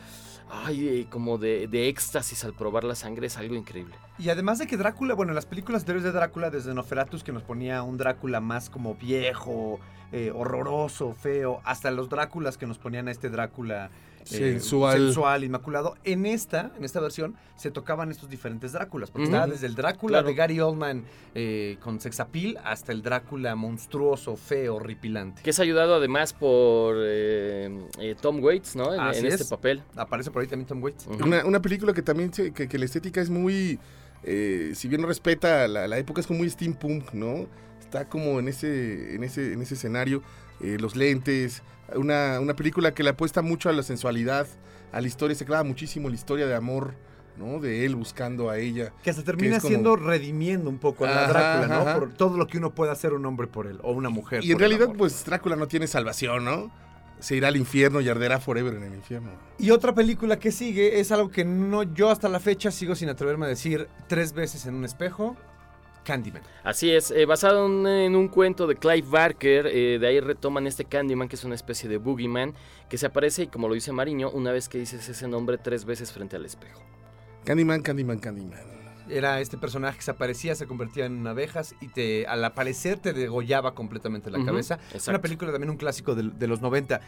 [0.49, 3.97] Ay, eh, como de, de éxtasis al probar la sangre, es algo increíble.
[4.17, 7.43] Y además de que Drácula, bueno, las películas anteriores de Drácula, desde Nosferatus, que nos
[7.43, 9.81] ponía un Drácula más como viejo,
[10.13, 13.91] eh, horroroso, feo, hasta los Dráculas que nos ponían a este Drácula
[14.21, 14.99] eh, Sensual.
[14.99, 15.95] sensual, inmaculado.
[16.03, 20.19] En esta, en esta versión, se tocaban estos diferentes Dráculas, porque estaba desde el Drácula
[20.19, 20.27] Claro.
[20.29, 25.43] de Gary Oldman eh, con sexapil hasta el Drácula monstruoso, feo, horripilante.
[25.43, 28.93] Que es ayudado además por eh, eh, Tom Waits, ¿no?
[28.95, 29.49] En, Así en este es.
[29.49, 29.83] papel.
[29.95, 31.07] Aparece por ahí también Tom Waits.
[31.07, 33.79] Una, una película que también, se- que, que la estética es muy,
[34.25, 37.47] eh, si bien no respeta la, la época, es como muy steampunk, ¿no?
[37.87, 40.23] Está como en ese, en ese, en ese escenario,
[40.61, 41.63] eh, los lentes,
[41.95, 44.47] una, una película que le apuesta mucho a la sensualidad,
[44.93, 46.95] a la historia, se clava muchísimo en la historia de amor,
[47.37, 47.61] ¿no?
[47.61, 48.93] De él buscando a ella.
[49.05, 51.83] Que se termina como- siendo redimiendo un poco a la Ajá, Drácula, ¿no?
[51.83, 51.99] ajá.
[52.01, 54.43] Por todo lo que uno puede hacer un hombre por él, o una mujer.
[54.45, 56.73] Y en por el realidad, pues Drácula no tiene salvación, ¿no?
[57.21, 59.31] Se irá al infierno y arderá forever en el infierno.
[59.59, 63.09] Y otra película que sigue es algo que no yo hasta la fecha sigo sin
[63.11, 65.37] atreverme a decir tres veces en un espejo.
[66.07, 66.43] Candyman.
[66.63, 70.67] Así es, eh, basado en, en un cuento de Clive Barker, eh, de ahí retoman
[70.69, 72.55] este Candyman, que es una especie de boogeyman,
[72.89, 75.85] que se aparece, y como lo dice Mariño, una vez que dices ese nombre tres
[75.85, 76.81] veces frente al espejo.
[77.45, 78.77] Candyman, Candyman, Candyman.
[79.09, 83.13] Era este personaje que se aparecía, se convertía en abejas y te, al aparecer te
[83.13, 84.81] degollaba completamente la cabeza.
[84.93, 85.11] exacto.
[85.11, 87.01] Una película también un clásico de, de los 90.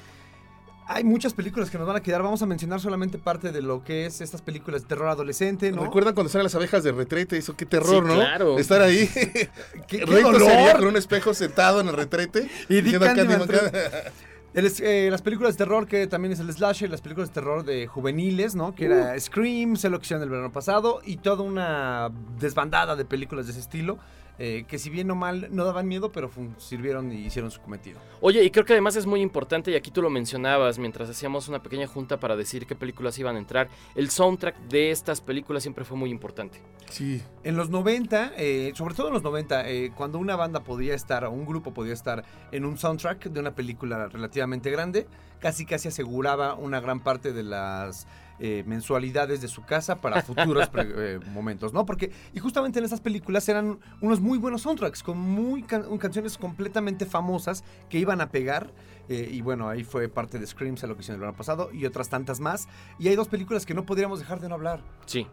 [0.91, 2.23] Hay muchas películas que nos van a quedar.
[2.23, 5.85] Vamos a mencionar solamente parte de lo que es estas películas de terror adolescente, ¿no?
[5.85, 7.37] ¿Recuerdan cuando salen las abejas de retrete?
[7.37, 8.15] Eso, qué terror, Sí, ¿no?
[8.15, 8.59] claro.
[8.59, 9.07] Estar ahí.
[9.87, 12.49] ¿Qué, qué sería con un espejo sentado en el retrete.
[12.71, 13.01] Y Dick
[14.55, 17.35] El es- eh, las películas de terror, que también es el slasher, las películas de
[17.35, 18.75] terror de juveniles, ¿no?
[18.75, 23.05] Que era Scream, Sé lo que hicieron el verano pasado, y toda una desbandada de
[23.05, 23.99] películas de ese estilo,
[24.39, 27.99] eh, que si bien o mal no daban miedo, pero sirvieron y hicieron su cometido.
[28.21, 31.49] Oye, y creo que además es muy importante, y aquí tú lo mencionabas mientras hacíamos
[31.49, 35.63] una pequeña junta para decir qué películas iban a entrar, el soundtrack de estas películas
[35.63, 36.61] siempre fue muy importante.
[36.91, 37.23] Sí.
[37.43, 41.25] En los 90, eh, sobre todo en los 90, eh, cuando una banda podía estar,
[41.25, 45.07] o un grupo podía estar en un soundtrack de una película relativamente grande,
[45.41, 48.07] casi casi aseguraba una gran parte de las
[48.41, 51.85] eh, mensualidades de su casa para futuros eh, momentos, ¿no?
[51.87, 56.39] Porque, y justamente en esas películas eran unos muy buenos soundtracks, con muy can- canciones
[56.39, 58.73] completamente famosas que iban a pegar.
[59.09, 61.71] eh, y bueno, ahí fue parte de Scream, sé lo que hicieron el verano pasado,
[61.73, 62.69] y otras tantas más.
[62.99, 64.83] Y hay dos películas que no podríamos dejar de no hablar.
[65.07, 65.27] Sí.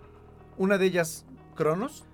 [0.57, 2.05] Una de ellas, Cronos.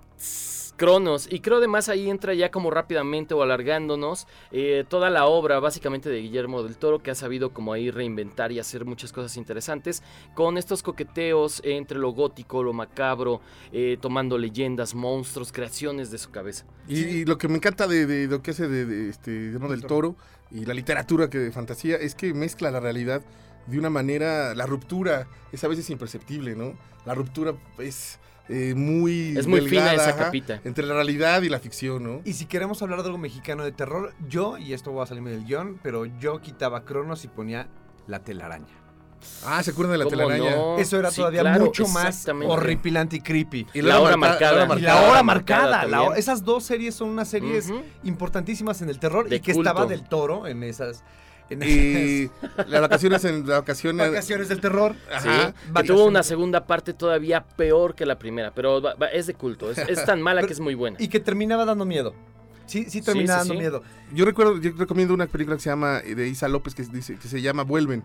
[0.77, 5.59] Cronos, y creo además ahí entra ya como rápidamente o alargándonos eh, toda la obra
[5.59, 9.37] básicamente de Guillermo del Toro que ha sabido como ahí reinventar y hacer muchas cosas
[9.37, 10.01] interesantes
[10.33, 16.31] con estos coqueteos entre lo gótico, lo macabro, eh, tomando leyendas, monstruos, creaciones de su
[16.31, 16.65] cabeza.
[16.87, 19.69] Y, y lo que me encanta de, de lo que hace de, de este Guillermo
[19.69, 20.15] del Toro
[20.49, 23.21] y la literatura que de fantasía es que mezcla la realidad
[23.67, 26.73] de una manera, la ruptura es a veces imperceptible, ¿no?
[27.05, 28.19] La ruptura es
[28.51, 30.59] eh, muy Es muy fina esa ajá, capita.
[30.65, 32.21] entre la realidad y la ficción, ¿no?
[32.25, 35.31] Y si queremos hablar de algo mexicano de terror, yo, y esto va a salirme
[35.31, 37.67] del guion, pero yo quitaba Cronos y ponía
[38.07, 38.67] la telaraña.
[39.45, 40.55] Ah, ¿se acuerdan de la ¿Cómo telaraña?
[40.55, 40.77] no?
[40.79, 43.67] Eso era Sí, todavía claro, mucho más horripilante y creepy.
[43.73, 44.65] Y La hora marcada.
[44.77, 45.67] Y la hora marcada.
[45.67, 45.99] la también.
[46.01, 47.71] hora- esas dos series son unas series
[48.03, 49.69] importantísimas en el terror De y que culto.
[49.69, 51.03] estaba del toro en esas,
[51.59, 52.29] Y
[52.67, 54.09] las vacaciones en las vacaciones.
[54.09, 54.95] vacaciones del terror.
[55.21, 55.53] Sí, Ajá.
[55.75, 59.33] que tuvo una segunda parte todavía peor que la primera, pero va- va- es de
[59.33, 60.97] culto, es, es tan mala Pero- que es muy buena.
[60.99, 62.13] Y que terminaba dando miedo.
[62.65, 63.59] Sí, sí terminaba sí, dando sí.
[63.59, 63.83] miedo.
[64.13, 67.27] Yo recuerdo, yo recomiendo una película que se llama de Isa López que dice que
[67.27, 68.03] se llama Vuelven.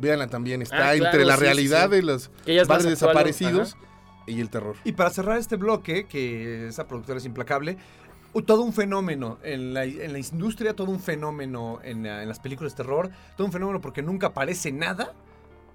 [0.00, 0.62] Véanla también.
[0.62, 1.96] Está Ah, entre la sí, sí, realidad sí.
[1.96, 2.30] de los
[2.66, 3.76] padres desaparecidos
[4.26, 4.76] y el terror.
[4.84, 7.76] Y para cerrar este bloque, que esa productora es implacable,
[8.46, 13.10] todo un fenómeno en la, industria, todo un fenómeno en, en las películas de terror,
[13.36, 15.12] todo un fenómeno porque nunca aparece nada,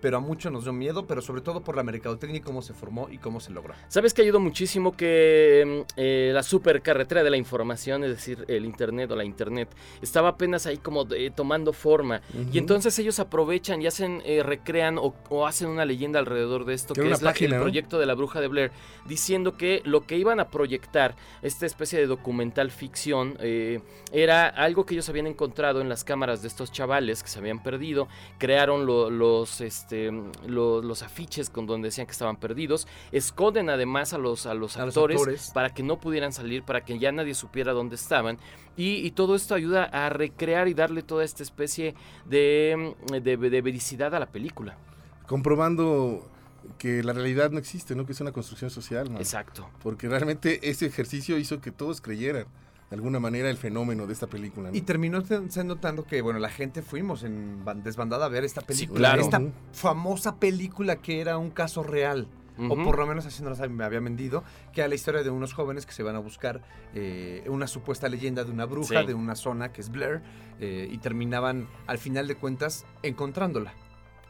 [0.03, 2.73] pero a muchos nos dio miedo, pero sobre todo por la mercadotecnia y cómo se
[2.73, 3.73] formó y cómo se logró.
[3.87, 8.65] ¿Sabes que ayudó muchísimo que mm, eh, la supercarretera de la información, es decir, el
[8.65, 9.69] Internet o la Internet,
[10.01, 12.21] estaba apenas ahí como tomando forma?
[12.51, 16.73] Y entonces ellos aprovechan y hacen, eh, recrean o, o hacen una leyenda alrededor de
[16.73, 17.63] esto, Que es la- página, el ¿no?
[17.63, 18.71] proyecto de la bruja de Blair,
[19.05, 23.79] diciendo que lo que iban a proyectar, esta especie de documental ficción, eh,
[24.11, 27.63] era algo que ellos habían encontrado en las cámaras de estos chavales que se habían
[27.63, 29.92] perdido, crearon lo- los, este,
[30.47, 34.77] lo- los afiches con donde decían que estaban perdidos, esconden además a los, a los,
[34.77, 38.37] A los actores, para que no pudieran salir, para que ya nadie supiera dónde estaban.
[38.75, 41.93] Y, y todo esto ayuda a recrear y darle toda esta especie
[42.25, 44.77] de, de, de vericidad a la película.
[45.27, 46.29] Comprobando
[46.77, 48.05] que la realidad no existe, ¿no?
[48.05, 49.17] Que es una construcción social, man.
[49.21, 49.69] Exacto.
[49.81, 52.45] Porque realmente ese ejercicio hizo que todos creyeran
[52.93, 54.69] de alguna manera el fenómeno de esta película.
[54.69, 54.77] ¿no?
[54.77, 58.61] Y terminó siendo tanto que, bueno, la gente fuimos en ban- desbandada a ver esta
[58.61, 58.99] película.
[58.99, 59.23] claro.
[59.23, 62.27] Esta famosa película que era un caso real.
[62.69, 65.53] O por lo menos así nos me había vendido, que era la historia de unos
[65.53, 66.61] jóvenes que se van a buscar
[66.93, 69.07] eh, una supuesta leyenda de una bruja Sí.
[69.07, 70.21] de una zona que es Blair
[70.59, 73.73] eh, y terminaban al final de cuentas encontrándola.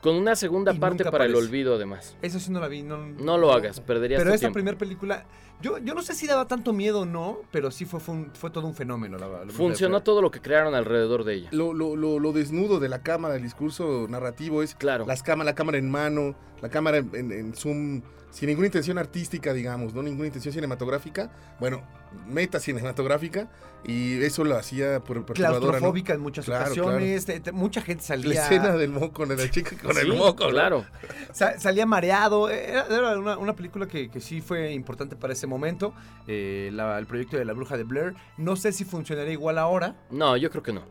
[0.03, 2.17] Con una segunda Y parte para el olvido además.
[2.21, 2.83] Esa sí no la vi.
[2.83, 5.25] No, No lo hagas, perderías Pero tu esta primera película,
[5.61, 8.31] yo, yo no sé si daba tanto miedo o no, pero sí fue, fue, un-
[8.33, 9.17] fue todo un fenómeno.
[9.17, 11.49] La, la Funcionó todo lo que crearon alrededor de ella.
[11.53, 15.05] Lo, lo- lo- lo desnudo de la cámara, el discurso narrativo es Claro.
[15.07, 18.97] las cama- la cámara en mano, la cámara en, en- en zoom, sin ninguna intención
[18.97, 21.31] artística, digamos, no ninguna intención cinematográfica.
[21.61, 21.81] Bueno,
[22.27, 23.49] meta cinematográfica,
[23.85, 25.59] y eso lo hacía por perturbadora.
[25.59, 25.67] ¿no?
[25.67, 27.25] Claustrofóbica en muchas Claro, ocasiones.
[27.25, 28.43] te- te- mucha gente La salía.
[28.43, 30.47] escena del moco, de la chica con el moco.
[30.47, 30.85] claro.
[31.33, 32.49] Sa- salía mareado.
[32.49, 35.93] Era, era una, una película que, que sí fue importante para ese momento.
[36.27, 38.13] eh, la- el proyecto de la bruja de Blair.
[38.37, 39.95] No sé si funcionaría igual ahora.
[40.09, 40.83] No, yo creo que no.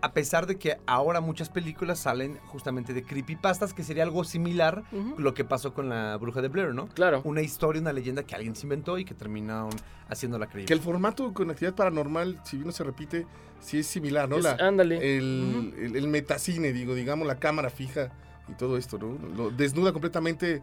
[0.00, 4.84] A pesar de que ahora muchas películas salen justamente de creepypastas, que sería algo similar
[5.16, 6.86] lo que pasó con la bruja de Blair, ¿no?
[6.88, 7.20] Claro.
[7.24, 9.70] Una historia, una leyenda que alguien se inventó y que terminaron
[10.08, 10.74] haciéndola Que creíble.
[10.74, 13.26] el formato con actividad paranormal, si bien no se repite,
[13.60, 14.36] sí es similar, ¿no?
[14.36, 15.16] Es- La- ándale.
[15.16, 18.12] el, el, el metacine, digo, digamos, la cámara fija
[18.48, 19.18] y todo esto, ¿no?
[19.36, 20.62] Lo desnuda completamente.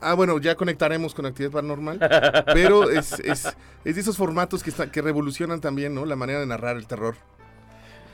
[0.00, 1.98] Ah, bueno, ya conectaremos con actividad paranormal,
[2.52, 3.46] pero es, es,
[3.84, 6.04] es de esos formatos que, está- que revolucionan también, ¿no?
[6.06, 7.14] La manera de narrar el terror.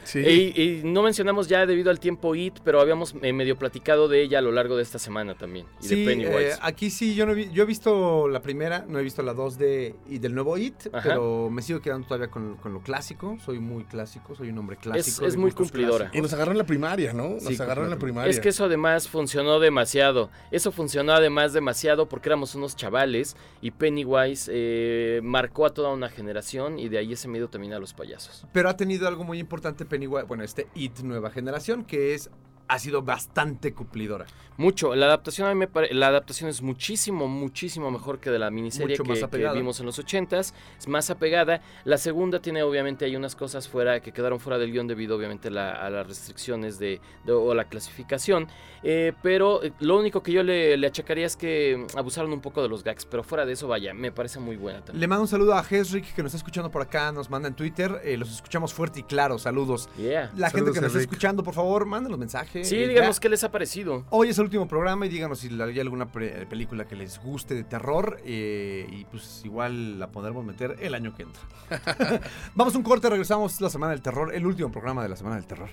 [0.05, 0.21] Sí.
[0.21, 4.23] Y, y no mencionamos ya debido al tiempo IT, pero habíamos eh, medio platicado de
[4.23, 5.67] ella a lo largo de esta semana también.
[5.83, 6.49] Y Sí, de Pennywise.
[6.51, 9.35] eh, aquí sí, yo no vi- yo he visto la primera, no he visto la
[9.35, 11.03] 2 de, y del nuevo It, Ajá.
[11.09, 13.37] pero me sigo quedando todavía con, con lo clásico.
[13.45, 15.27] Soy muy clásico, soy un hombre clásico.
[15.27, 16.11] es muy cumplidora.
[16.13, 17.29] Y nos agarró en la primaria, ¿no?
[17.31, 18.31] Nos Sí, agarró en la primaria.
[18.31, 20.31] Es que eso además funcionó demasiado.
[20.51, 26.09] Eso funcionó además demasiado porque éramos unos chavales y Pennywise eh, marcó a toda una
[26.09, 28.47] generación y de ahí ese miedo también a los payasos.
[28.53, 32.31] Pero ha tenido algo muy importante Bueno, este It nueva generación, que es
[32.71, 34.27] ha sido bastante cumplidora.
[34.57, 34.95] Mucho.
[34.95, 38.51] La adaptación a mí me pare- la adaptación es muchísimo, muchísimo mejor que de la
[38.51, 40.53] miniserie Mucho que, que vimos en los 80s.
[40.79, 41.63] Es más apegada.
[41.85, 45.51] La segunda tiene obviamente hay unas cosas fuera que quedaron fuera del guion debido obviamente
[45.51, 48.49] la- a las restricciones de, de- o la clasificación.
[48.83, 52.41] Eh, pero eh, lo único que yo le, le achacaría es que mm, abusaron un
[52.43, 53.07] poco de los gags.
[53.07, 55.01] Pero fuera de eso, vaya, me parece muy buena también.
[55.01, 57.55] Le mando un saludo a Hesrick que nos está escuchando por acá, nos manda en
[57.55, 59.89] Twitter, eh, los escuchamos fuerte y claro, saludos.
[59.97, 60.31] Yeah.
[60.37, 62.60] La gente que nos está escuchando, por favor, mándenos mensajes.
[62.65, 64.05] Sí, Eh, díganos ya- qué les ha parecido.
[64.11, 67.55] Hoy es el último programa y díganos si hay alguna pre- película que les guste
[67.55, 71.43] de terror eh, y pues igual la podremos meter el año que entra.
[72.55, 75.37] Vamos a un corte, regresamos la Semana del Terror, el último programa de la Semana
[75.37, 75.71] del Terror.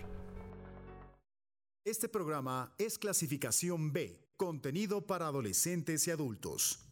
[1.86, 6.84] Este programa es clasificación B, contenido para adolescentes y adultos.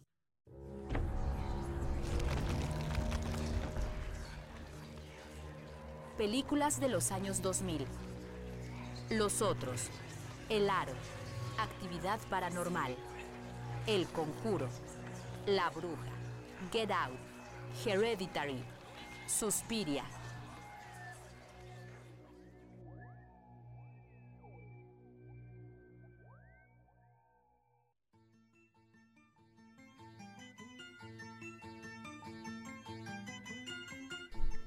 [6.17, 7.85] Películas de los años 2000.
[9.11, 9.91] Los otros.
[10.49, 10.93] El aro.
[11.59, 12.95] Actividad paranormal.
[13.85, 14.67] El conjuro.
[15.45, 16.09] La bruja.
[16.71, 17.19] Get Out.
[17.85, 18.63] Hereditary.
[19.27, 20.03] Suspiria.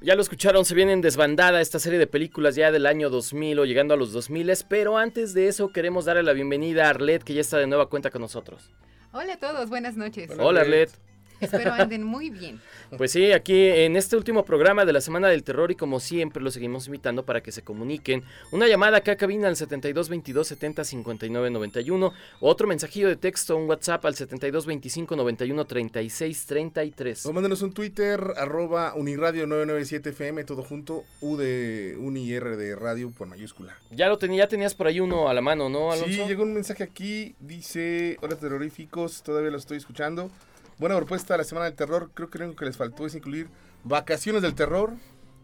[0.00, 3.58] Ya lo escucharon, se viene en desbandada esta serie de películas ya del año 2000
[3.58, 7.24] o llegando a los 2000, pero antes de eso queremos darle la bienvenida a Arlet
[7.24, 8.70] que ya está de nueva cuenta con nosotros.
[9.12, 10.30] Hola a todos, buenas noches.
[10.38, 10.90] Hola Arlet.
[11.40, 12.60] Espero anden muy bien.
[12.96, 16.42] Pues sí, aquí en este último programa de la Semana del Terror y como siempre
[16.42, 18.24] los seguimos invitando para que se comuniquen.
[18.50, 23.56] Una llamada acá a cabina al 72 22 70 59 91, otro mensajillo de texto,
[23.56, 27.26] un WhatsApp al 72 25 91 36 33.
[27.26, 32.74] O mándenos un Twitter, arroba uniradio 997 FM, todo junto, U de Uni R de
[32.74, 33.76] radio por mayúscula.
[33.90, 36.10] Ya lo tenía, ya tenías por ahí uno a la mano, ¿no, Alonso?
[36.10, 40.30] Sí, llegó un mensaje aquí, dice, hola terroríficos, todavía lo estoy escuchando.
[40.78, 43.48] Buena propuesta la Semana del Terror, creo que lo único que les faltó es incluir
[43.82, 44.92] Vacaciones del Terror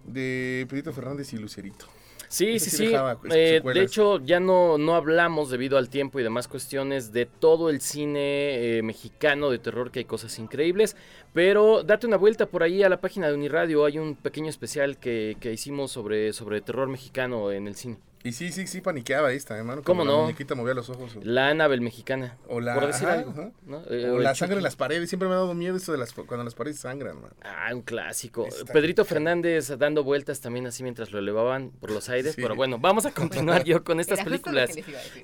[0.05, 1.87] de Pedrito Fernández y Lucerito.
[2.29, 6.19] Sí, sí, sí dejaba, pues, Eh, de hecho, ya no, no hablamos debido al tiempo
[6.19, 10.97] y demás cuestiones de todo el cine eh, mexicano de terror, que hay cosas increíbles.
[11.33, 13.85] Pero date una vuelta por ahí a la página de Uniradio.
[13.85, 17.99] Hay un pequeño especial que, que hicimos sobre, sobre terror mexicano en el cine.
[18.25, 19.83] Y sí, sí, sí, paniqueaba esta, hermano.
[19.83, 20.13] ¿Cómo no?
[20.13, 21.15] La muñequita movía los ojos.
[21.17, 22.39] O, La Annabel mexicana.
[22.49, 23.31] o la, por decir ajá, algo.
[23.33, 23.51] ajá.
[23.67, 23.83] ¿no?
[23.91, 25.11] Eh, O el la sangre en las paredes.
[25.11, 27.33] Siempre me ha dado miedo eso de las, cuando las paredes sangran, man.
[27.43, 28.49] Ah, un clásico.
[28.73, 29.05] Pedrito.
[29.05, 32.35] Fernández dando vueltas también así mientras lo elevaban por los aires.
[32.35, 32.41] Sí.
[32.41, 34.71] Pero bueno, vamos a continuar yo con estas Era lo películas.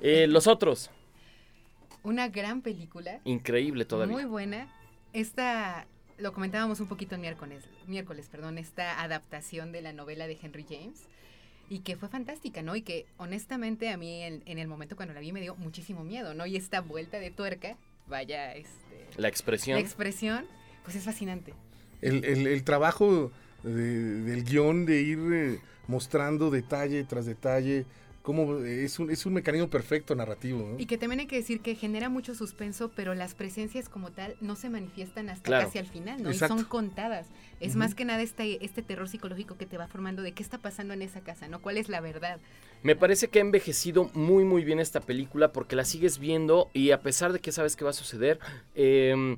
[0.03, 0.91] Eh, los otros,
[2.03, 4.13] Una gran película, increíble todavía.
[4.13, 4.71] muy buena.
[5.13, 5.87] Esta,
[6.19, 10.67] lo comentábamos un poquito el miércoles, miércoles, perdón, esta adaptación de la novela de Henry
[10.69, 11.07] James.
[11.71, 12.75] Y que fue fantástica, ¿no?
[12.75, 16.03] Y que honestamente a mí en, en el momento cuando la vi me dio muchísimo
[16.03, 16.45] miedo, ¿no?
[16.45, 19.75] Y esta vuelta de tuerca, vaya, este, La expresión.
[19.75, 20.45] la expresión,
[20.83, 21.53] pues es fascinante.
[22.01, 23.31] El, el- el trabajo
[23.63, 27.85] de- del guion de ir eh, mostrando detalle tras detalle,
[28.21, 30.59] como es un, es un mecanismo perfecto narrativo.
[30.67, 30.79] ¿no?
[30.79, 34.35] Y que también hay que decir que genera mucho suspenso, pero las presencias como tal
[34.41, 35.65] no se manifiestan hasta Claro.
[35.65, 36.29] casi al final, ¿no?
[36.29, 36.55] Exacto.
[36.55, 37.27] Y son contadas.
[37.59, 40.57] Es más que nada este, este terror psicológico que te va formando de qué está
[40.57, 41.61] pasando en esa casa, ¿no?
[41.61, 42.39] ¿Cuál es la verdad?
[42.81, 46.89] Me parece que ha envejecido muy muy bien esta película porque la sigues viendo y
[46.89, 48.39] a pesar de que sabes qué va a suceder,
[48.73, 49.37] eh,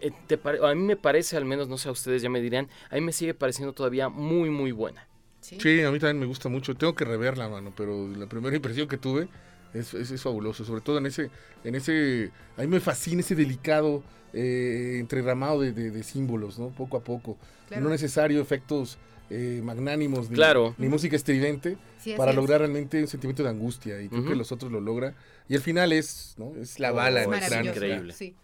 [0.00, 2.68] eh, te a mí me parece, al menos no sé a ustedes ya me dirán,
[2.90, 5.06] a mí me sigue pareciendo todavía muy muy buena.
[5.48, 5.58] Sí.
[5.60, 6.74] Sí, a mí también me gusta mucho.
[6.74, 9.28] Tengo que reverla, mano, pero la primera impresión que tuve
[9.72, 10.64] es, es- es fabuloso.
[10.64, 11.30] Sobre todo en ese,
[11.64, 14.02] en ese, a mí me fascina ese delicado
[14.34, 16.68] eh, entrerramado de, de- de símbolos, ¿no?
[16.68, 17.38] Poco a poco.
[17.68, 17.84] Claro.
[17.84, 18.98] No necesario efectos
[19.30, 20.74] eh, magnánimos ni, Claro.
[20.78, 22.36] ni música estridente Sí, para es.
[22.36, 24.00] lograr realmente un sentimiento de angustia.
[24.02, 24.30] Y creo Ujú.
[24.30, 25.14] que los otros lo logra.
[25.48, 26.54] Y el final es, ¿no?
[26.56, 27.72] Es la bala Oh, en Es el cráneo.
[27.72, 27.84] maravilloso.
[27.86, 28.12] increíble.
[28.14, 28.34] Sí.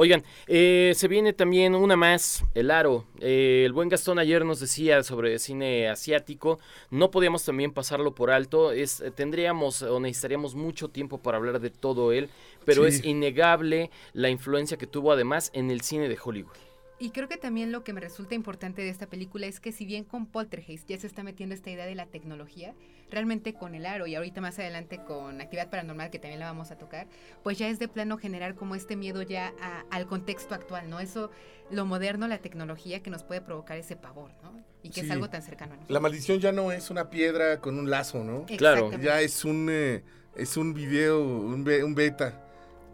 [0.00, 3.04] Oigan, eh, se viene también una más, El Aro.
[3.18, 6.60] Eh, el buen Gastón ayer nos decía sobre cine asiático.
[6.92, 8.70] No podíamos también pasarlo por alto.
[8.70, 12.30] Es, eh, tendríamos o necesitaríamos mucho tiempo para hablar de todo él,
[12.64, 12.90] pero Sí.
[12.90, 16.54] es innegable la influencia que tuvo además en el cine de Hollywood.
[17.00, 19.84] Y creo que también lo que me resulta importante de esta película es que si
[19.84, 22.72] bien con Poltergeist ya se está metiendo esta idea de la tecnología,
[23.10, 26.70] realmente con el aro y ahorita más adelante con actividad paranormal que también la vamos
[26.70, 27.06] a tocar,
[27.42, 31.00] pues ya es de plano generar como este miedo ya a- al contexto actual, ¿no?
[31.00, 31.30] Eso,
[31.70, 34.52] lo moderno, la tecnología que nos puede provocar ese pavor, ¿no?
[34.82, 35.94] Y que es algo tan cercano a nosotros.
[35.94, 38.46] La maldición ya no es una piedra con un lazo, ¿no?
[38.46, 38.90] Claro.
[39.00, 40.02] Ya es un, eh,
[40.36, 42.44] es un video, un, be- un beta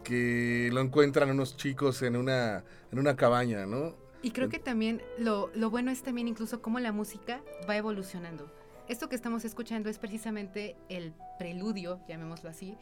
[0.03, 3.95] que lo encuentran unos chicos en una, en una cabaña, ¿no?
[4.21, 8.51] Y creo que también lo, lo bueno es también incluso cómo la música va evolucionando.
[8.87, 12.77] Esto que estamos escuchando es precisamente el preludio, llamémoslo así,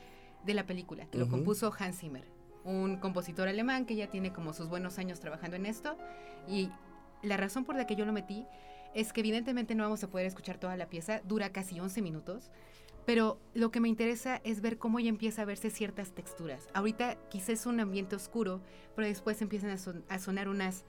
[0.46, 2.26] de la película, que lo compuso Hans Zimmer,
[2.66, 5.98] un compositor alemán que ya tiene como sus buenos años trabajando en esto.
[6.48, 6.70] Y
[7.22, 8.46] la razón por la que yo lo metí
[8.94, 12.52] es que evidentemente no vamos a poder escuchar toda la pieza, dura casi 11 minutos.
[13.06, 16.68] Pero lo que me interesa es ver cómo ya empieza a verse ciertas texturas.
[16.74, 18.62] Ahorita quizás es un ambiente oscuro,
[18.96, 20.86] pero después empiezan a, son- a sonar unas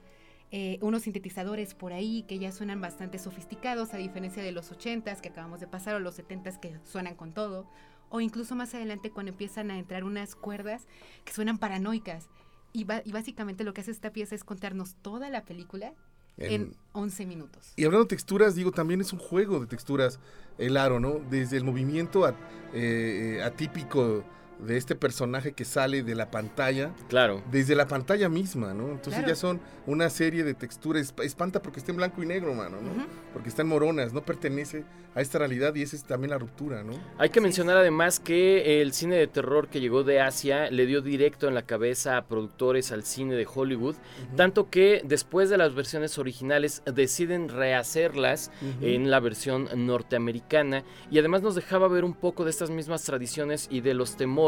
[0.57, 5.19] eh, unos sintetizadores por ahí que ya suenan bastante sofisticados, a diferencia de los 80s
[5.19, 7.67] que acabamos de pasar o los 70s que suenan con todo,
[8.09, 10.87] o incluso más adelante cuando empiezan a entrar unas cuerdas
[11.25, 12.29] que suenan paranoicas.
[12.71, 15.93] Y, y básicamente lo que hace esta pieza es contarnos toda la película
[16.37, 17.73] en, En- 11 minutos.
[17.75, 20.19] Y hablando de texturas, digo, también es un juego de texturas
[20.57, 21.19] el aro, ¿no?
[21.29, 22.29] Desde el movimiento a-
[22.73, 24.23] eh, eh, atípico
[24.59, 27.41] de este personaje que sale de la pantalla, Claro.
[27.51, 28.83] desde la pantalla misma, ¿no?
[28.89, 29.27] Entonces Claro.
[29.27, 31.13] ya son una serie de texturas.
[31.15, 32.91] Esp- Espanta porque está en blanco y negro, mano, ¿no?
[32.91, 33.01] Ujú.
[33.33, 34.83] Porque está en moronas, no pertenece
[35.13, 36.93] a esta realidad y esa es también la ruptura, ¿no?
[37.17, 41.01] Hay que mencionar además que el cine de terror que llegó de Asia le dio
[41.01, 43.95] directo en la cabeza a productores al cine de Hollywood,
[44.35, 48.51] tanto que después de las versiones originales deciden rehacerlas
[48.81, 53.67] en la versión norteamericana y además nos dejaba ver un poco de estas mismas tradiciones
[53.71, 54.44] y de los temores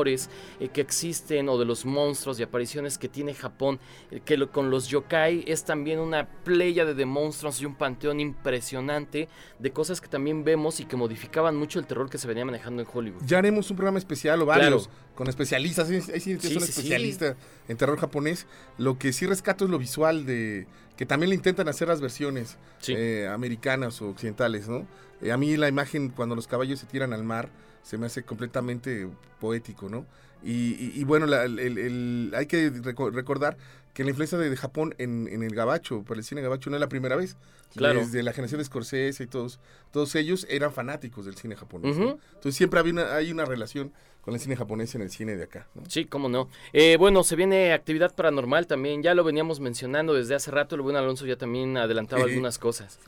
[0.59, 3.79] eh, que existen o de los monstruos y apariciones que tiene Japón,
[4.11, 8.19] eh, que lo- con los yokai es también una playa de monstruos y un panteón
[8.19, 9.27] impresionante
[9.59, 12.81] de cosas que también vemos y que modificaban mucho el terror que se venía manejando
[12.81, 13.21] en Hollywood.
[13.25, 14.99] Ya haremos un programa especial o varios Claro.
[15.15, 15.89] con especialistas.
[15.89, 16.63] Ahí sí, sí, Sí, es un sí, sí.
[16.79, 17.35] especialista
[17.67, 18.45] en terror japonés.
[18.77, 20.67] Lo que sí rescato es lo visual de
[20.97, 22.93] que también le intentan hacer las versiones Sí.
[22.97, 24.87] eh, americanas o occidentales, ¿no?
[25.21, 27.49] Eh, a mí la imagen cuando los caballos se tiran al mar
[27.83, 29.07] se me hace completamente
[29.39, 30.05] poético, ¿no?
[30.43, 33.57] Y, y- y bueno, la- el- el- hay que reco- recordar
[33.97, 36.75] que la influencia de, de Japón en, en el gabacho, por el cine gabacho, no
[36.75, 37.35] es la primera vez.
[37.75, 37.99] Claro.
[38.01, 39.59] Desde la generación de Scorsese y todos,
[39.91, 41.97] todos ellos eran fanáticos del cine japonés.
[41.97, 43.91] Entonces siempre había una, hay una relación
[44.21, 45.67] con el cine japonés en el cine de acá.
[45.73, 45.81] ¿no?
[45.89, 46.47] Sí, cómo no.
[46.73, 50.81] Eh, bueno, se viene actividad paranormal también, ya lo veníamos mencionando desde hace rato, el
[50.81, 52.99] buen Alonso ya también adelantaba algunas cosas.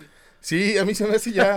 [0.42, 1.56] Sí, a mí se me hace ya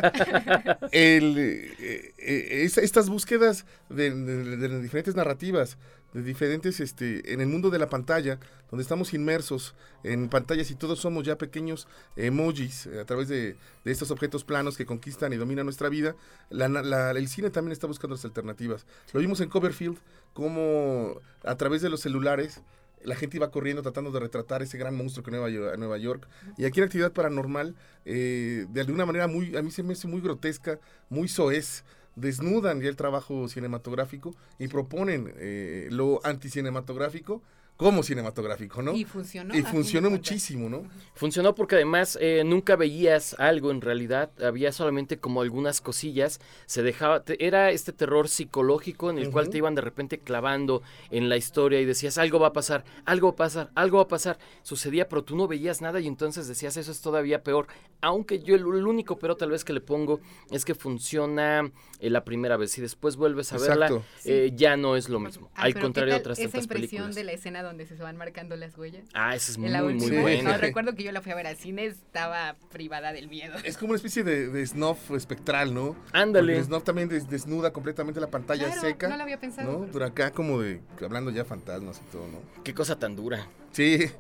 [0.91, 5.78] el, eh, eh, esta- estas búsquedas de, de- de las diferentes narrativas,
[6.13, 8.39] de diferentes, este, en el mundo de la pantalla,
[8.71, 13.57] donde estamos inmersos en pantallas y todos somos ya pequeños emojis eh, a través de,
[13.85, 16.15] de estos objetos planos que conquistan y dominan nuestra vida,
[16.51, 18.87] el cine también está buscando las alternativas.
[19.13, 19.99] Lo vimos en Coverfield,
[20.33, 22.63] como a través de los celulares
[23.05, 26.29] la gente iba corriendo tratando de retratar ese gran monstruo que Nueva York, Nueva York.
[26.57, 30.07] Y aquí en Actividad Paranormal, eh, de alguna manera muy, a mí se me hace
[30.07, 31.85] muy grotesca, muy soez,
[32.17, 37.43] desnudan ya el trabajo cinematográfico y proponen eh, lo anticinematográfico
[37.83, 38.95] como cinematográfico, ¿no?
[38.95, 39.55] Y funcionó.
[39.57, 40.85] Y funcionó muchísimo, ¿no?
[41.14, 46.83] Funcionó porque además eh, nunca veías algo en realidad, había solamente como algunas cosillas, se
[46.83, 51.28] dejaba, te- era este terror psicológico en el cual te iban de repente clavando en
[51.28, 54.09] la historia y decías algo va a pasar, algo va a pasar, algo va a
[54.09, 57.66] pasar, sucedía pero tú no veías nada y entonces decías eso es todavía peor,
[58.01, 60.20] aunque yo el, el único pero tal vez que le pongo
[60.51, 61.70] es que funciona
[62.01, 63.89] eh, la primera vez y después vuelves a verla,
[64.24, 66.64] eh, ya no es lo mismo, Ah, al pero ¿qué contrario de otras esa tantas
[66.64, 67.14] impresión películas.
[67.16, 69.05] de la escena donde se van marcando las huellas.
[69.14, 70.20] Ah, esa es muy, En la muy última.
[70.20, 70.53] buena.
[70.53, 73.55] No, recuerdo que yo la fui a ver al cine, estaba privada del miedo.
[73.64, 75.97] Es como una especie de, de snuff espectral, ¿no?
[76.12, 76.57] Ándale.
[76.59, 79.09] El snuff también des- desnuda completamente la pantalla Claro, seca.
[79.09, 79.73] no lo había pensado.
[79.73, 79.79] ¿no?
[79.81, 82.62] pero- Pero acá como de, hablando ya fantasmas y todo, ¿no?
[82.62, 83.47] Qué cosa tan dura.
[83.73, 84.11] Sí,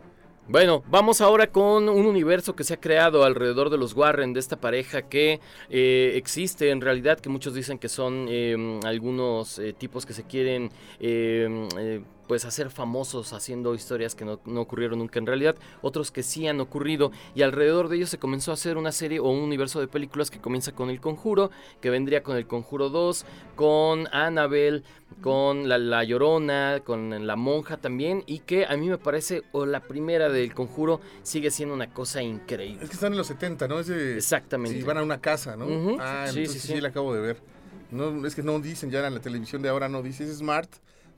[0.48, 4.40] Bueno, vamos ahora con un universo que se ha creado alrededor de los Warren, de
[4.40, 5.38] esta pareja que
[5.70, 10.24] eh, existe en realidad, que muchos dicen que son eh, algunos eh, tipos que se
[10.24, 15.56] quieren eh, eh, pues hacer famosos haciendo historias que no, no ocurrieron nunca en realidad,
[15.82, 19.18] otros que sí han ocurrido y alrededor de ellos se comenzó a hacer una serie
[19.20, 21.50] o un universo de películas que comienza con El Conjuro,
[21.80, 23.24] que vendría con El Conjuro 2,
[23.56, 24.82] con Annabelle,
[25.20, 29.66] con la, la Llorona, con La Monja también y que a mí me parece o
[29.66, 32.82] la primera del Conjuro sigue siendo una cosa increíble.
[32.82, 33.80] es que están en los 70, ¿no?
[33.80, 34.78] Es de, Exactamente.
[34.78, 35.66] Si van a una casa, ¿no?
[36.00, 36.80] Ah, Sí, entonces sí, sí, sí.
[36.80, 37.42] la acabo de ver.
[37.90, 40.70] No, es que no dicen ya en la televisión de ahora, no dice, es Smart,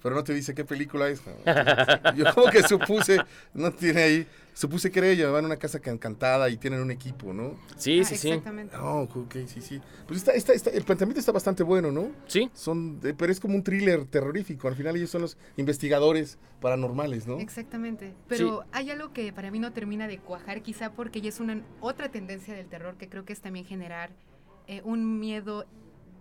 [0.05, 1.23] pero no te dice qué película es.
[2.15, 3.23] Yo como que supuse,
[3.55, 6.91] no tiene ahí, supuse que era ella, van a una casa encantada y tienen un
[6.91, 7.57] equipo, ¿no?
[7.79, 8.29] Sí, Ah, sí, sí.
[8.29, 8.77] Exactamente.
[8.77, 9.81] Oh, ok, sí, sí.
[10.07, 12.11] Pues está, está, está- el planteamiento está bastante bueno, ¿no?
[12.27, 14.69] Sí, Son, eh, pero es como un thriller terrorífico.
[14.69, 17.39] Al final ellos son los investigadores paranormales, ¿no?
[17.41, 18.13] Exactamente.
[18.29, 21.63] Pero hay algo que para mí no termina de cuajar, quizá porque ya es una
[21.81, 24.11] otra tendencia del terror que creo que es también generar
[24.67, 25.65] eh, un miedo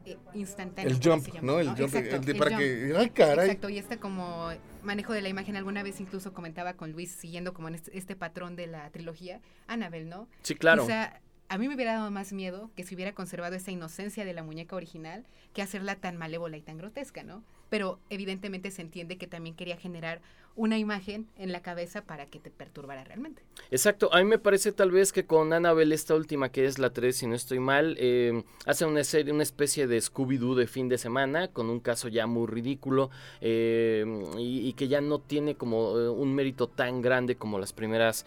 [0.05, 0.91] eh, instantáneo.
[0.91, 1.59] El jump, ¿no?
[1.59, 2.61] El jump, Exacto, el de el para jump.
[2.61, 3.45] que, ay, caray.
[3.47, 4.49] Exacto, y este como
[4.83, 8.15] manejo de la imagen, alguna vez incluso comentaba con Luis, siguiendo como en este, este
[8.15, 10.27] patrón de la trilogía, Annabelle, ¿no?
[10.41, 10.83] sí, claro.
[10.83, 14.33] Quizá a mí me hubiera dado más miedo que se hubiera conservado esa inocencia de
[14.33, 17.43] la muñeca original que hacerla tan malévola y tan grotesca, ¿no?
[17.69, 20.21] Pero evidentemente se entiende que también quería generar
[20.55, 23.41] una imagen en la cabeza para que te perturbara realmente.
[23.71, 26.91] Exacto, a mí me parece tal vez que con Annabelle, esta última que es la
[26.91, 30.89] 3, si no estoy mal, eh, hace una serie, una especie de Scooby-Doo de fin
[30.89, 33.09] de semana, con un caso ya muy ridículo
[33.41, 34.05] eh,
[34.37, 38.25] y, que ya no tiene como eh, un mérito tan grande como las primeras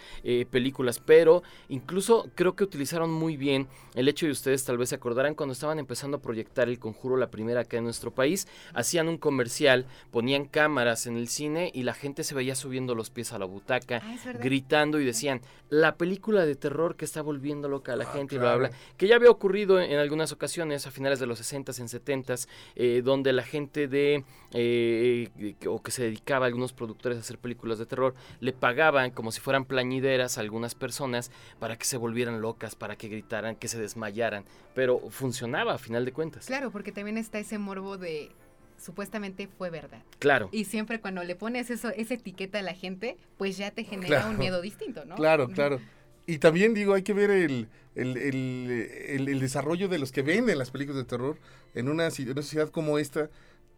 [0.51, 4.95] películas, pero incluso creo que utilizaron muy bien el hecho de ustedes tal vez se
[4.95, 9.09] acordarán cuando estaban empezando a proyectar El Conjuro, la primera acá en nuestro país, hacían
[9.09, 13.33] un comercial, ponían cámaras en el cine y la gente se veía subiendo los pies
[13.33, 15.41] a la butaca, Ah, gritando y decían,
[15.71, 18.69] la película de terror que está volviendo loca a la Ah, gente y bla, bla,
[18.69, 18.75] claro.
[18.83, 22.49] bla", que ya había ocurrido en, algunas ocasiones a finales de los 60s, en 70s,
[22.77, 25.29] eh, donde la gente de, eh,
[25.61, 29.33] que- o que se dedicaba, algunos productores a hacer películas de terror, le pagaban como
[29.33, 33.69] si fueran plañideras a algunas personas para que se volvieran locas, para que gritaran, que
[33.69, 34.45] se desmayaran,
[34.75, 36.47] pero funcionaba a final de cuentas.
[36.47, 38.31] Claro, porque también está ese morbo de
[38.79, 40.03] supuestamente fue verdad.
[40.19, 40.49] Claro.
[40.53, 44.09] Y siempre cuando le pones eso, esa etiqueta a la gente, pues ya te genera
[44.21, 44.31] Claro.
[44.31, 45.17] un miedo distinto, ¿no?
[45.17, 45.81] Claro, claro.
[46.27, 50.71] Y también digo, hay que ver el, el, el- desarrollo de los que venden las
[50.71, 51.39] películas de terror
[51.75, 53.31] en una, en una sociedad como esta,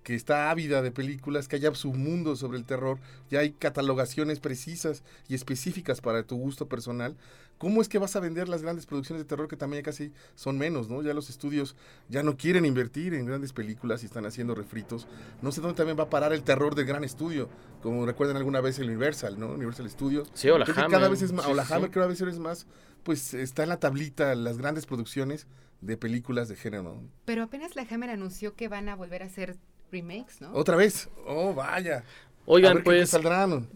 [0.03, 2.99] que está ávida de películas, que haya submundos sobre el terror,
[3.31, 7.17] ya hay catalogaciones precisas y específicas para tu gusto personal.
[7.59, 10.57] ¿Cómo es que vas a vender las grandes producciones de terror que también casi son
[10.59, 11.03] menos, ¿no?
[11.03, 11.75] Ya los estudios
[12.09, 15.09] ya no quieren invertir en grandes películas y están haciendo refritos.
[15.43, 17.49] No sé dónde también va a parar el terror del gran estudio,
[17.83, 19.49] como recuerdan alguna vez el Universal, ¿no?
[19.49, 20.31] Universal Studios.
[20.35, 20.87] Sí, o la Hammer.
[20.89, 22.67] Cada vez es más, Sí, o la sí, Hammer cada vez es más,
[23.03, 25.47] pues está en la tablita las grandes producciones
[25.81, 26.83] de películas de género.
[26.85, 27.03] ¿no?
[27.25, 29.57] Pero apenas la Hammer anunció que van a volver a hacer
[29.91, 30.53] remakes, ¿no?
[30.53, 31.09] Otra vez.
[31.27, 31.99] Oh, vaya.
[31.99, 32.03] A
[32.47, 33.69] Oigan, ver qué- qué pues saldrán.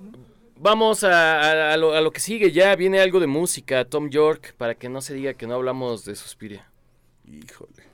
[0.56, 2.52] Vamos a, lo, a lo que sigue.
[2.52, 6.04] Ya viene algo de música, Tom York, para que no se diga que no hablamos
[6.04, 6.70] de Suspiria.
[7.24, 7.91] Híjole.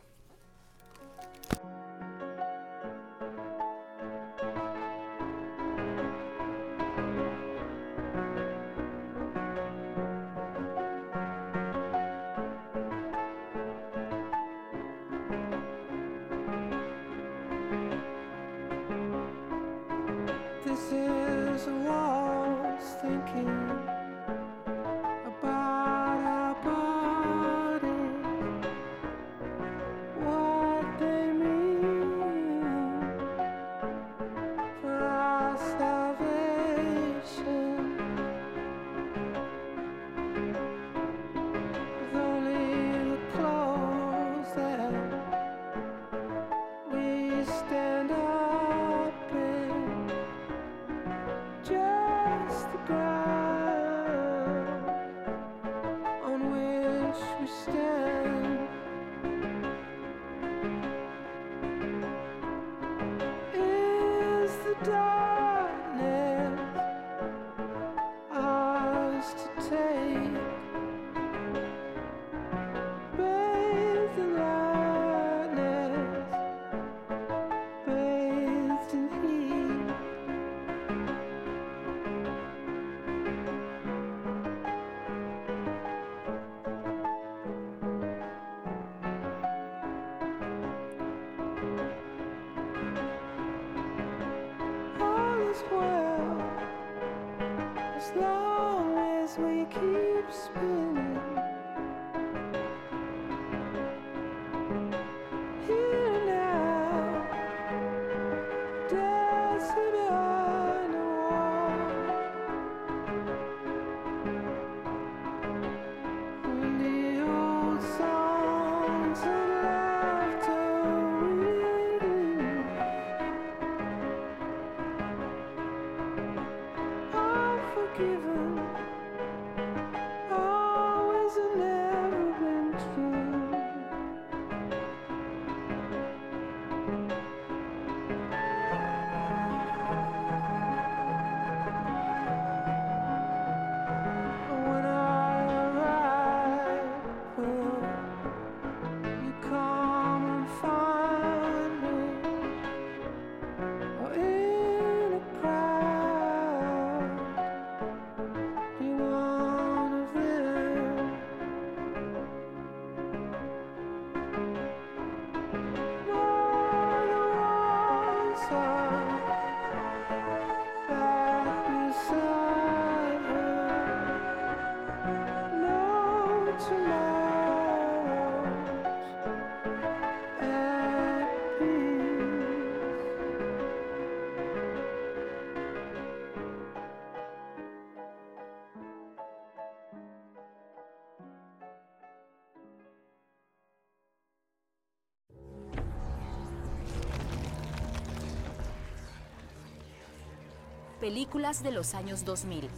[201.08, 202.68] Películas de los años 2000.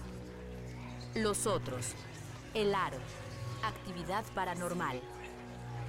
[1.17, 1.97] Los Otros.
[2.55, 2.99] El Aro.
[3.65, 5.01] Actividad Paranormal.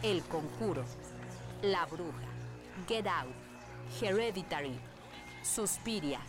[0.02, 0.84] El Conjuro.
[1.62, 2.18] La Bruja.
[2.88, 3.32] Get Out.
[4.02, 4.80] Hereditary.
[5.44, 6.20] Suspiria.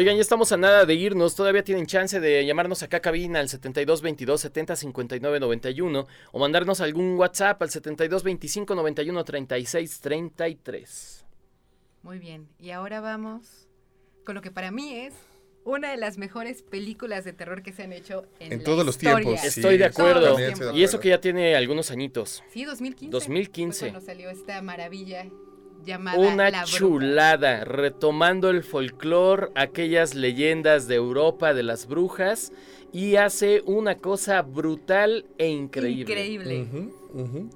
[0.00, 1.34] Oigan, ya estamos a nada de irnos.
[1.34, 6.38] Todavía tienen chance de llamarnos acá a cabina al 72 22 70 59 91 o
[6.38, 11.26] mandarnos algún WhatsApp al 72 25 91 36 33.
[12.00, 12.48] Muy bien.
[12.58, 13.68] Y ahora vamos
[14.24, 15.12] con lo que para mí es
[15.64, 18.86] una de las mejores películas de terror que se han hecho en, En la todos
[18.86, 19.48] los tiempos, sí.
[19.48, 20.28] Estoy de acuerdo.
[20.28, 22.42] también estoy de Y eso que ya tiene algunos añitos.
[22.50, 23.10] Sí, 2015.
[23.12, 23.78] 2015.
[23.78, 25.26] Fue cuando salió esta maravilla
[25.84, 26.78] llamada Una La Bruja.
[26.78, 32.52] chulada, retomando el folclore, aquellas leyendas de Europa de las brujas,
[32.92, 36.02] y hace una cosa brutal e increíble.
[36.02, 36.62] Increíble.
[36.62, 37.50] Ujú, ujú.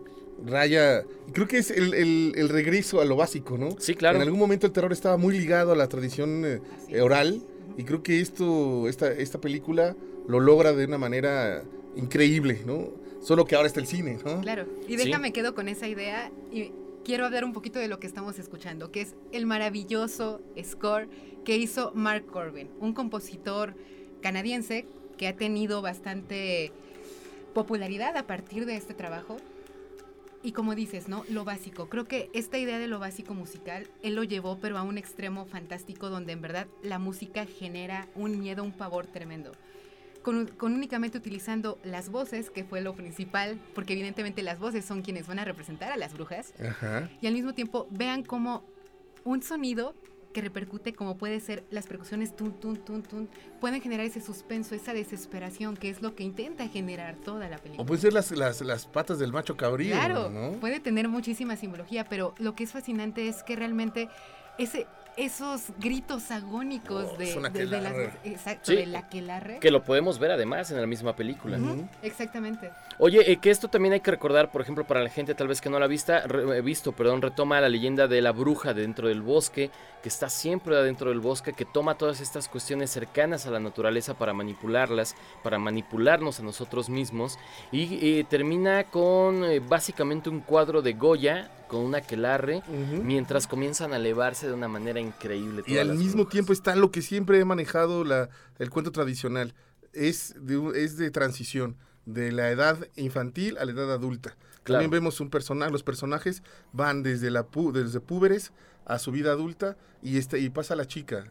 [0.47, 3.70] Raya, creo que es el, el- el regreso a lo básico, ¿no?
[3.79, 4.16] Sí, claro.
[4.16, 7.41] En algún momento el terror estaba muy ligado a la tradición eh, eh, oral
[7.79, 9.97] y creo que esto, esta, esta película
[10.29, 11.62] lo logra de una manera
[11.97, 12.89] increíble, ¿no?
[13.22, 14.41] Solo que ahora está el cine, ¿no?
[14.41, 14.66] Claro.
[14.87, 15.07] Y Sí.
[15.07, 16.72] déjame quedo con esa idea y
[17.05, 21.09] quiero hablar un poquito de lo que estamos escuchando, que es el maravilloso score
[21.44, 23.76] que hizo Mark Corbin, un compositor
[24.22, 24.86] canadiense
[25.18, 26.72] que ha tenido bastante
[27.52, 29.36] popularidad a partir de este trabajo.
[30.42, 31.24] Y como dices, ¿no?
[31.30, 31.88] Lo básico.
[31.88, 35.46] Creo que esta idea de lo básico musical, él lo llevó, pero a un extremo
[35.46, 39.52] fantástico donde en verdad la música genera un miedo, un pavor tremendo.
[40.25, 45.03] Con, con únicamente utilizando las voces, que fue lo principal, porque evidentemente las voces son
[45.03, 47.09] quienes van a representar a las brujas, Ajá.
[47.20, 48.64] y al mismo tiempo vean como
[49.25, 49.95] un sonido
[50.33, 53.29] que repercute como puede ser las percusiones tun tun tun tun
[53.61, 57.83] pueden generar ese suspenso, esa desesperación que es lo que intenta generar toda la película.
[57.83, 60.53] O pueden ser las, las, las patas del macho cabrío, Claro, ¿no?
[60.59, 64.09] puede tener muchísima simbología, pero lo que es fascinante es que realmente
[64.59, 64.87] ese
[65.17, 68.12] esos gritos agónicos Oh, de, es un de- de las aquelarre.
[68.25, 68.77] exacto, Sí.
[68.77, 69.59] del aquelarre.
[69.61, 71.57] Que lo podemos ver además en la misma película.
[71.59, 72.71] Ujú, Exactamente.
[72.99, 75.61] Oye, eh, que esto también hay que recordar, por ejemplo, para la gente tal vez
[75.61, 78.73] que no la ha vista, re- eh, visto, perdón, retoma la leyenda de la bruja
[78.75, 79.71] dentro del bosque,
[80.03, 84.15] que está siempre adentro del bosque, que toma todas estas cuestiones cercanas a la naturaleza
[84.15, 87.39] para manipularlas, para manipularnos a nosotros mismos,
[87.73, 92.62] y eh, termina con eh, básicamente un cuadro de Goya con un aquelarre,
[93.03, 95.62] mientras comienzan a elevarse de una manera increíble.
[95.67, 96.33] Y al mismo brujas.
[96.33, 99.55] tiempo está lo que siempre he manejado la, el cuento tradicional.
[99.93, 104.37] Es de, es de transición, de la edad infantil a la edad adulta.
[104.62, 104.81] Claro.
[104.83, 106.43] También vemos un personaje, los personajes
[106.73, 108.53] van desde la pu- desde púberes
[108.87, 111.25] a su vida adulta y este y pasa la chica.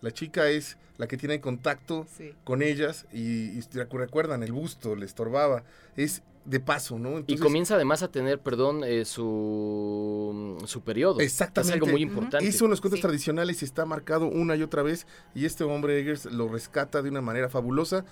[0.00, 2.32] La chica es la que tiene contacto Sí.
[2.44, 3.20] con ellas y,
[3.50, 5.64] y recu- recuerdan el busto, le estorbaba.
[5.96, 7.22] Es de paso, ¿no?
[7.26, 11.20] Y comienza además a tener, perdón, eh, su, su periodo.
[11.20, 11.76] Exactamente.
[11.76, 12.46] Es algo muy importante.
[12.46, 13.02] Eso en los cuentos Sí.
[13.02, 17.20] tradicionales está marcado una y otra vez y este hombre Eggers lo rescata de una
[17.20, 18.04] manera fabulosa.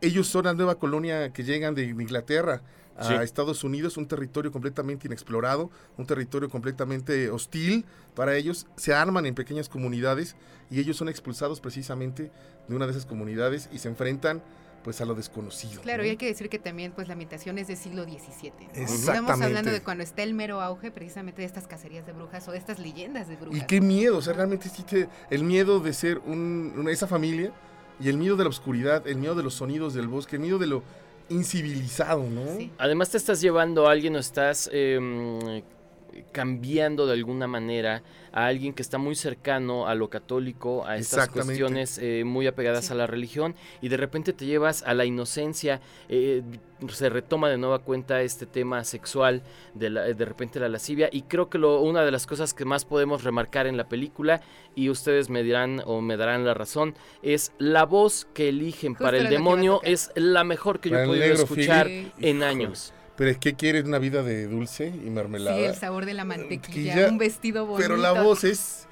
[0.00, 2.62] Ellos son la nueva colonia que llegan de Inglaterra
[2.96, 3.14] a Sí.
[3.14, 7.84] Estados Unidos, un territorio completamente inexplorado, un territorio completamente hostil
[8.14, 8.66] para ellos.
[8.76, 10.36] Se arman en pequeñas comunidades
[10.70, 12.30] y ellos son expulsados precisamente
[12.68, 14.42] de una de esas comunidades y se enfrentan
[14.84, 15.80] pues a lo desconocido.
[15.80, 16.06] Claro, ¿no?
[16.06, 18.52] y hay que decir que también pues la ambientación es del siglo XVII.
[18.76, 18.82] ¿no?
[18.82, 22.52] Estamos hablando de cuando está el mero auge precisamente de estas cacerías de brujas o
[22.52, 23.62] de estas leyendas de brujas.
[23.62, 27.06] Y qué miedo, o sea, realmente sí te- el miedo de ser un, una- esa
[27.06, 27.50] familia
[27.98, 30.58] y el miedo de la oscuridad, el miedo de los sonidos del bosque, el miedo
[30.58, 30.82] de lo
[31.28, 32.56] incivilizado, ¿no?
[32.56, 32.70] Sí.
[32.78, 35.62] Además te estás llevando a alguien o estás em,
[36.32, 38.02] cambiando de alguna manera
[38.32, 42.86] a alguien que está muy cercano a lo católico, a estas cuestiones eh, muy apegadas
[42.86, 42.92] Sí.
[42.92, 46.42] a la religión y de repente te llevas a la inocencia, eh,
[46.88, 49.42] se retoma de nueva cuenta este tema sexual,
[49.74, 52.64] de, la- de repente la lascivia y creo que lo, una de las cosas que
[52.64, 54.40] más podemos remarcar en la película
[54.74, 59.04] y ustedes me dirán o me darán la razón es la voz que eligen Justo
[59.04, 61.88] para el demonio es la mejor que yo he podido escuchar
[62.20, 62.93] en años.
[63.16, 65.56] Pero es que quieres una vida de dulce y Sí, mermelada.
[65.58, 67.82] el sabor de la mantequilla, un vestido bonito.
[67.88, 68.86] pero la voz es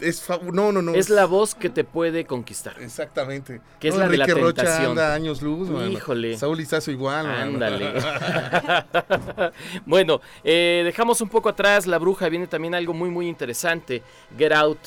[0.00, 0.94] es no, no, no.
[0.94, 2.74] Es la voz que te puede conquistar.
[2.80, 3.60] Exactamente.
[3.78, 4.90] Que es No, la de la Enrique Rocha tentación.
[4.90, 5.88] anda años luz, mano.
[5.88, 6.36] Híjole.
[6.36, 7.26] Saúl Izazo igual.
[7.26, 7.92] Ándale.
[9.86, 12.28] bueno, eh, dejamos un poco atrás La Bruja.
[12.28, 14.02] Viene también algo muy, muy interesante.
[14.36, 14.78] Get Out.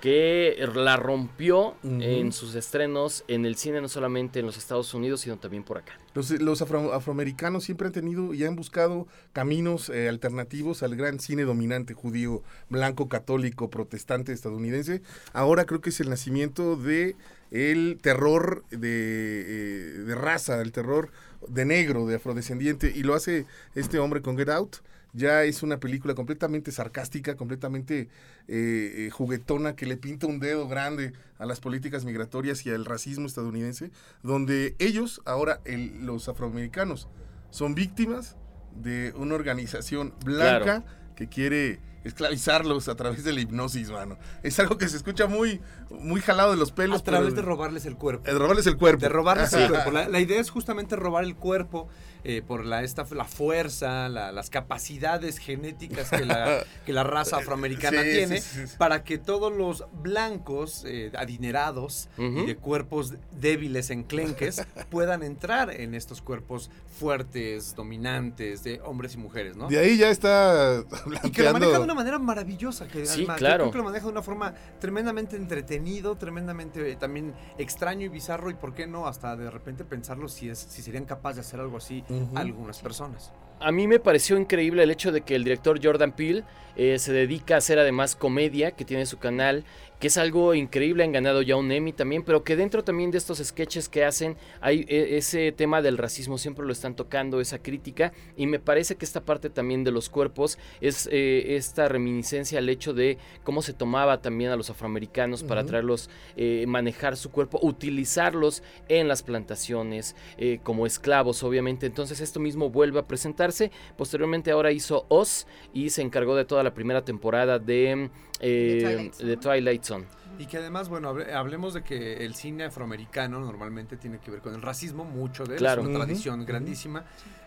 [0.00, 5.22] Que la rompió en sus estrenos en el cine, no solamente en los Estados Unidos,
[5.22, 5.98] sino también por acá.
[6.14, 11.18] Los, los afro- afroamericanos siempre han tenido y han buscado caminos eh, alternativos al gran
[11.18, 15.02] cine dominante judío, blanco, católico, protestante estadounidense.
[15.32, 17.16] Ahora creo que es el nacimiento de
[17.50, 21.10] el terror de, eh, de raza, el terror
[21.48, 24.76] de negro, de afrodescendiente, y lo hace este hombre con Get Out.
[25.16, 28.00] Ya es una película completamente sarcástica, completamente
[28.48, 32.84] eh, eh, juguetona, que le pinta un dedo grande a las políticas migratorias y al
[32.84, 33.90] racismo estadounidense,
[34.22, 37.08] donde ellos, ahora el- los afroamericanos,
[37.50, 38.36] son víctimas
[38.74, 40.84] de una organización blanca
[41.16, 44.16] que quiere esclavizarlos a través de la hipnosis, mano.
[44.44, 45.60] Es algo que se escucha muy,
[45.90, 47.00] muy jalado de los pelos.
[47.00, 48.24] A través pero- de robarles el cuerpo.
[48.30, 49.00] de robarles el cuerpo.
[49.00, 49.90] De robarles el cuerpo.
[49.90, 51.88] La, la idea es justamente robar el cuerpo
[52.28, 57.36] eh, por la, esta, la fuerza, la- las capacidades genéticas que la, que la raza
[57.36, 58.74] afroamericana Sí, tiene, sí, sí, sí.
[58.78, 65.94] para que todos los blancos eh, adinerados y de cuerpos débiles, enclenques, puedan entrar en
[65.94, 69.68] estos cuerpos fuertes, dominantes, de hombres y mujeres, ¿no?
[69.68, 70.82] De ahí ya está
[71.22, 71.82] Y que lo maneja de planteando...
[71.84, 72.88] una manera maravillosa.
[72.88, 73.64] Que Sí, además, yo claro.
[73.64, 78.50] creo que lo maneja de una forma tremendamente entretenido, tremendamente eh, también extraño y bizarro.
[78.50, 81.60] Y por qué no, hasta de repente pensarlo si, es, si serían capaces de hacer
[81.60, 82.02] algo así
[82.34, 83.32] Algunas personas.
[83.60, 86.44] A mí me pareció increíble el hecho de que el director Jordan Peele
[86.76, 89.64] eh, se dedica a hacer además comedia, que tiene su canal,
[89.98, 93.18] que es algo increíble, han ganado ya un Emmy también, pero que dentro también de
[93.18, 97.58] estos sketches que hacen hay eh, ese tema del racismo, siempre lo están tocando, esa
[97.58, 102.58] crítica, y me parece que esta parte también de los cuerpos es eh, esta reminiscencia
[102.58, 107.30] al hecho de cómo se tomaba también a los afroamericanos para traerlos, eh, manejar su
[107.30, 110.14] cuerpo, utilizarlos en las plantaciones
[110.62, 111.86] como esclavos, obviamente.
[111.86, 113.70] Entonces esto mismo vuelve a presentarse.
[113.96, 118.10] Posteriormente ahora hizo Oz y se encargó de toda la primera temporada de,
[118.40, 119.28] eh, Twilight Zone.
[119.30, 120.04] de Twilight Zone.
[120.38, 124.40] Y que además, bueno, hable- hablemos de que el cine afroamericano normalmente tiene que ver
[124.42, 125.80] con el racismo, mucho de él, Claro.
[125.82, 127.04] es una tradición grandísima.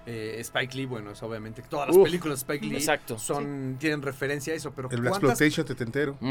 [0.07, 3.20] Eh, Spike Lee, bueno, es obviamente todas las Uf, películas de Spike Lee exacto.
[3.20, 5.65] son, tienen referencia a eso, pero El Black ¿cuántas, Exploitation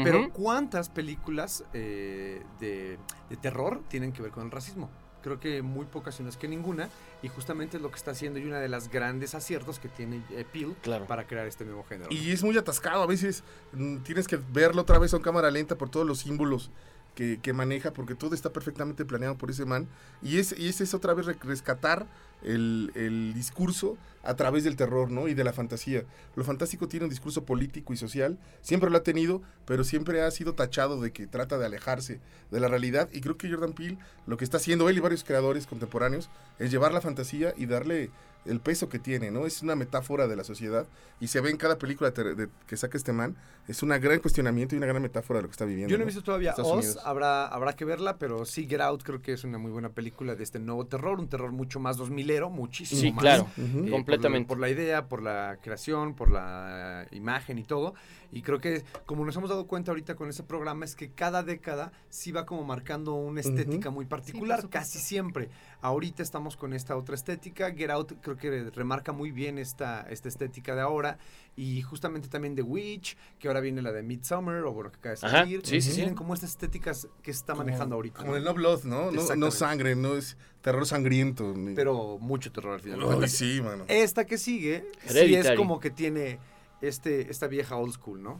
[0.03, 0.29] pero.
[0.33, 2.97] ¿cuántas películas eh, de,
[3.29, 4.89] de terror tienen que ver con el racismo?
[5.21, 6.89] Creo que muy pocas, si no es que ninguna,
[7.21, 10.21] y justamente es lo que está haciendo y una de las grandes aciertos que tiene
[10.31, 11.05] eh, Peele Claro.
[11.07, 12.09] para crear este nuevo género.
[12.11, 13.43] Y es muy atascado, a veces
[13.73, 16.71] mm, tienes que verlo otra vez en cámara lenta por todos los símbolos
[17.15, 19.87] que, que maneja, porque todo está perfectamente planeado por ese man.
[20.21, 22.07] Y es, y es, es otra vez rescatar
[22.43, 25.27] el, el, discurso a través del terror ¿no?
[25.27, 26.03] y de la fantasía.
[26.35, 30.31] Lo fantástico tiene un discurso político y social, siempre lo ha tenido, pero siempre ha
[30.31, 32.19] sido tachado de que trata de alejarse
[32.51, 35.23] de la realidad y creo que Jordan Peele lo que está haciendo él y varios
[35.23, 36.29] creadores contemporáneos
[36.59, 38.11] es llevar la fantasía y darle
[38.45, 39.45] el peso que tiene, ¿no?
[39.45, 40.87] Es una metáfora de la sociedad
[41.19, 43.35] y se ve en cada película de, de, que saca este man,
[43.67, 45.91] es un gran cuestionamiento y una gran metáfora de lo que está viviendo.
[45.91, 47.03] Yo no, he visto todavía Estados Oz, Unidos.
[47.05, 50.35] habrá, habrá que verla, pero sí Get Out creo que es una muy buena película
[50.35, 53.21] de este nuevo terror, un terror mucho más 2000 hilero muchísimo sí, más.
[53.21, 53.87] claro, uh -huh.
[53.87, 54.47] eh, completamente.
[54.47, 57.95] Por, por, la idea, por la creación, por la imagen y todo.
[58.31, 61.43] Y creo que, como nos hemos dado cuenta ahorita con ese programa, es que cada
[61.43, 65.49] década sí va como marcando una estética muy particular, casi siempre.
[65.81, 67.71] Ahorita estamos con esta otra estética.
[67.71, 71.17] Get Out creo que remarca muy bien esta, esta estética de ahora.
[71.55, 75.11] Y justamente también The Witch, que ahora viene la de Midsummer, o bueno, que acaba
[75.11, 75.61] de salir.
[75.65, 75.95] sí, sí, sí.
[75.95, 78.19] Tienen como estas estéticas que está manejando ahorita.
[78.19, 78.37] Como ¿no?
[78.37, 79.11] el No Blood, ¿no?
[79.11, 81.53] No, no sangre, no es terror sangriento.
[81.75, 83.21] Pero mucho terror al final.
[83.21, 83.85] Ay, sí, mano.
[83.87, 86.39] Esta que sigue, sí es como que tiene
[86.81, 88.37] este, esta vieja old school, ¿no?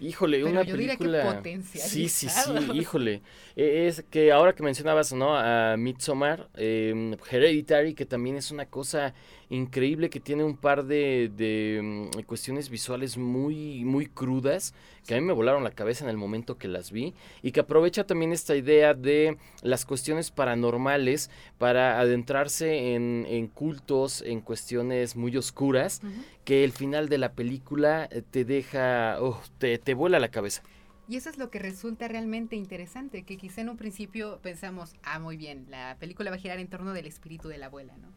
[0.00, 1.36] Híjole, Pero una yo diría que película.
[1.36, 1.90] potencializado.
[1.90, 3.22] Sí, sí, sí, híjole.
[3.56, 5.36] Eh, Es que ahora que mencionabas, ¿no?
[5.36, 9.14] A Midsommar, eh, Hereditary, que también es una cosa
[9.48, 14.74] increíble, que tiene un par de, de, mm, cuestiones visuales muy, muy crudas,
[15.06, 17.60] que a mí me volaron la cabeza en el momento que las vi, y que
[17.60, 25.16] aprovecha también esta idea de las cuestiones paranormales para adentrarse en, en cultos, en cuestiones
[25.16, 26.00] muy oscuras,
[26.44, 30.62] que el final de la película eh, te deja, oh, te, te vuela la cabeza.
[31.08, 35.20] Y eso es lo que resulta realmente interesante, que quizá en un principio pensamos, ah,
[35.20, 38.08] muy bien, la película va a girar en torno del espíritu de la abuela, ¿no?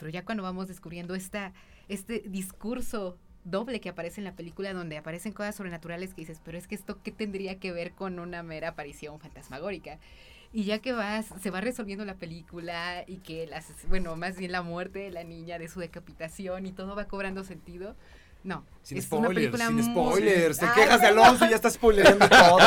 [0.00, 1.52] Pero ya cuando vamos descubriendo esta,
[1.88, 6.58] este discurso doble que aparece en la película, donde aparecen cosas sobrenaturales que dices, pero
[6.58, 9.98] es que esto qué tendría que ver con una mera aparición fantasmagórica.
[10.52, 14.50] Y ya que vas, se va resolviendo la película y que las, bueno, más bien
[14.50, 17.94] la muerte de la niña, de su decapitación y todo va cobrando sentido.
[18.42, 20.58] No, Sin es spoilers, una película sin muy- spoilers.
[20.58, 21.06] Te Ay, quejas de.
[21.08, 22.58] Alonso y ya estás spoilerando todo.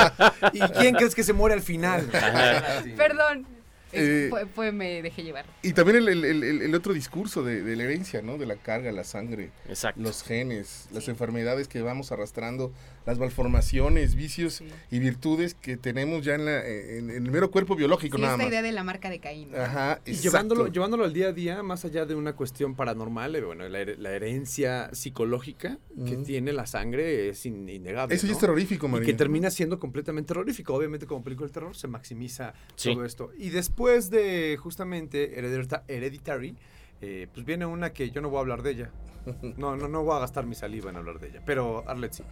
[0.53, 2.07] ¿Y quién crees que se muere al final?
[2.95, 3.45] Perdón.
[3.93, 5.45] Eh, fue, fue- me dejé llevar.
[5.61, 8.37] Y también el, el- el- el otro discurso de, de la herencia, ¿no?
[8.37, 10.01] De la carga, la sangre, Exacto.
[10.01, 11.11] los genes, las Sí.
[11.11, 12.71] enfermedades que vamos arrastrando,
[13.05, 14.65] las malformaciones, vicios Sí.
[14.89, 18.35] y virtudes que tenemos ya en, la- en- en el mero cuerpo biológico Sí, nada
[18.35, 18.51] esta más.
[18.51, 19.51] idea de la marca de Caín.
[19.51, 19.57] ¿no?
[19.57, 23.41] Ajá, Y llevándolo, llevándolo al día a día, más allá de una cuestión paranormal, eh,
[23.41, 25.77] bueno, la, la herencia psicológica
[26.07, 28.15] que tiene la sangre es in- innegable.
[28.15, 28.37] Eso ya ¿no?
[28.37, 29.05] es terrorífico, Y María.
[29.05, 30.73] que termina siendo completamente terrorífico.
[30.73, 32.93] Obviamente, como película de terror, se maximiza Sí.
[32.93, 33.31] todo esto.
[33.37, 36.55] Y después de justamente Heredita- Hereditary,
[37.01, 38.89] eh, pues viene una que yo no voy a hablar de ella.
[39.57, 41.41] No, no, no voy a gastar mi saliva en hablar de ella.
[41.45, 42.23] Pero Arlet sí.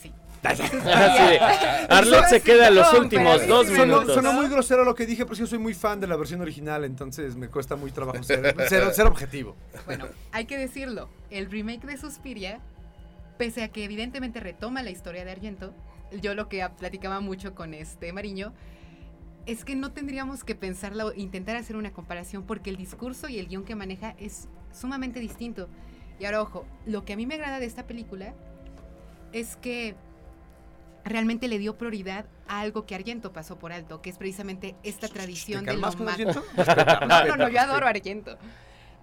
[0.00, 0.12] Sí.
[0.42, 0.48] De,
[1.90, 4.14] Arlet se queda en los últimos dos sí, Sonó, minutos.
[4.14, 6.40] sonó muy grosero lo que dije, pero sí, yo soy muy fan de la versión
[6.40, 9.56] original, entonces me cuesta muy trabajo ser, ser- ser objetivo.
[9.86, 11.08] Bueno, hay que decirlo.
[11.30, 12.60] El remake de Suspiria,
[13.36, 15.74] pese a que evidentemente retoma la historia de Argento,
[16.22, 18.52] yo lo que platicaba mucho con este Mariño,
[19.48, 23.38] es que no tendríamos que pensarla o intentar hacer una comparación porque el discurso y
[23.38, 24.46] el guion que maneja es
[24.78, 25.70] sumamente distinto.
[26.20, 28.34] Y ahora, ojo, lo que a mí me agrada de esta película
[29.32, 29.96] es que
[31.02, 35.08] realmente le dio prioridad a algo que Argento pasó por alto, que es precisamente esta
[35.08, 36.44] tradición ¿Te de lo Argento?
[37.08, 38.36] no, no, no, yo adoro Argento.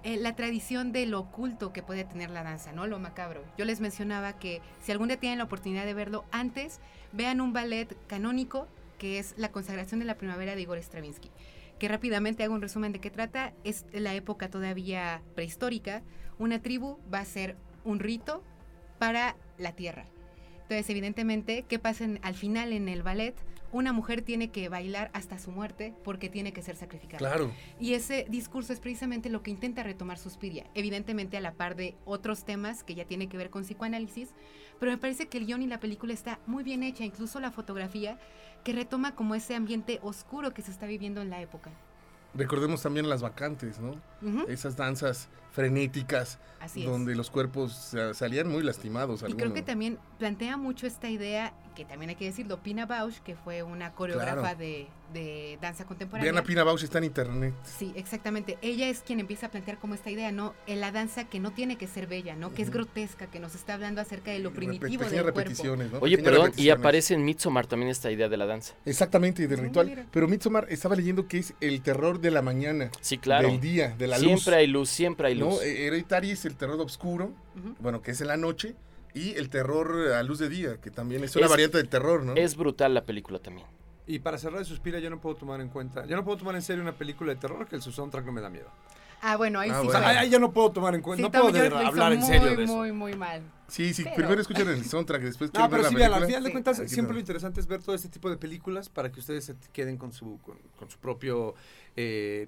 [0.04, 2.86] eh, la tradición de lo oculto que puede tener la danza, ¿no?
[2.86, 3.44] Lo macabro.
[3.58, 6.80] Yo les mencionaba que si algún día tienen la oportunidad de verlo antes,
[7.14, 8.68] vean un ballet canónico
[8.98, 11.32] que es La consagración de la primavera de Igor Stravinsky.
[11.80, 13.54] Que rápidamente hago un resumen de qué trata.
[13.64, 16.04] Es la época todavía prehistórica.
[16.40, 18.44] Una tribu va a hacer un rito
[18.98, 20.06] para la tierra.
[20.64, 23.36] Entonces, evidentemente, ¿qué pasa en- al final en el ballet?
[23.72, 27.18] Una mujer tiene que bailar hasta su muerte porque tiene que ser sacrificada.
[27.18, 27.52] Claro.
[27.78, 31.96] Y ese discurso es precisamente lo que intenta retomar Suspiria, evidentemente a la par de
[32.06, 34.30] otros temas que ya tiene que ver con psicoanálisis,
[34.80, 37.52] pero me parece que el guion y la película está muy bien hecha, incluso la
[37.52, 38.18] fotografía,
[38.64, 41.72] que retoma como ese ambiente oscuro que se está viviendo en la época.
[42.34, 43.96] Recordemos también las vacantes, ¿no?
[44.26, 46.90] Ujú, Esas danzas frenéticas Así es.
[46.90, 49.24] donde los cuerpos salían muy lastimados.
[49.28, 53.20] Y creo que también plantea mucho esta idea, que también hay que decirlo, Pina Bausch,
[53.20, 54.58] que fue una coreógrafa Claro.
[54.60, 56.32] de, de danza contemporánea.
[56.32, 57.54] Vean a Pina Bausch, está en internet.
[57.64, 58.58] Sí, exactamente.
[58.62, 60.54] Ella es quien empieza a plantear como esta idea, ¿no?
[60.68, 62.54] En la danza que no tiene que ser bella, ¿no?
[62.54, 62.78] Que es Ujú.
[62.80, 65.40] grotesca, que nos está hablando acerca de lo Repet- primitivo pequeñas del cuerpo.
[65.40, 66.00] repeticiones, ¿no?
[66.00, 68.74] Oye, perdón, y aparece en Midsommar también esta idea de la danza.
[68.86, 69.88] Exactamente, del Sí, ritual.
[69.88, 70.06] mira.
[70.12, 73.50] Pero Midsommar estaba leyendo que es el terror de la mañana, Sí, claro.
[73.50, 74.26] del día, de la luz.
[74.42, 75.56] siempre hay luz, siempre hay luz.
[75.56, 75.62] ¿no?
[75.62, 77.32] Eh, Hereditary es el terror oscuro,
[77.80, 78.76] bueno, que es en la noche,
[79.14, 82.24] y el terror a luz de día, que también es una Es- variante del terror,
[82.24, 82.34] ¿no?
[82.36, 83.68] Es brutal la película también.
[84.08, 86.56] Y para cerrar de Suspira, yo no puedo tomar en cuenta, yo no puedo tomar
[86.56, 88.70] en serio una película de terror que el su soundtrack no me da miedo.
[89.22, 89.88] Ah, bueno, ahí Ah, sí.
[89.88, 92.20] O sea, ahí, yo no puedo tomar en cuenta, sí, no puedo de- hablar en
[92.20, 92.76] muy, serio de eso.
[92.76, 93.42] Muy, muy mal.
[93.68, 96.20] Sí, sí, Pero- primero escuchan el soundtrack, después No, pero ver sí, la vean, al
[96.20, 96.28] película.
[96.28, 97.14] final de cuentas, siempre no.
[97.14, 100.12] lo interesante es ver todo este tipo de películas para que ustedes se queden con
[100.12, 101.56] su, con, con su propio
[101.96, 102.46] eh,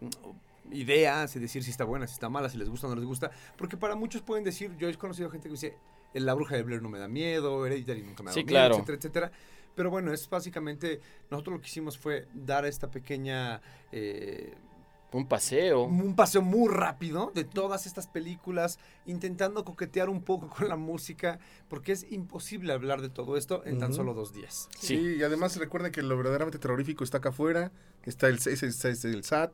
[0.72, 3.05] idea, si decir si está buena, si está mala, si les gusta o no les
[3.05, 3.32] gusta.
[3.57, 5.78] Porque para muchos pueden decir, yo he conocido gente que dice,
[6.13, 8.76] La Bruja de Blair no me da miedo, Hereditary nunca me da Sí, miedo, claro.
[8.76, 9.32] etcétera, etcétera.
[9.76, 10.99] Pero bueno, es básicamente,
[11.30, 13.61] nosotros lo que hicimos fue dar esta pequeña...
[13.91, 14.55] eh,
[15.11, 15.84] Un paseo.
[15.84, 21.38] un paseo muy rápido de todas estas películas, intentando coquetear un poco con la música,
[21.70, 24.68] porque es imposible hablar de todo esto en tan solo dos días.
[24.80, 25.18] Sí.
[25.20, 27.72] y además recuerden que lo verdaderamente terrorífico está acá afuera,
[28.03, 29.51] está el, es, es- es el SAT,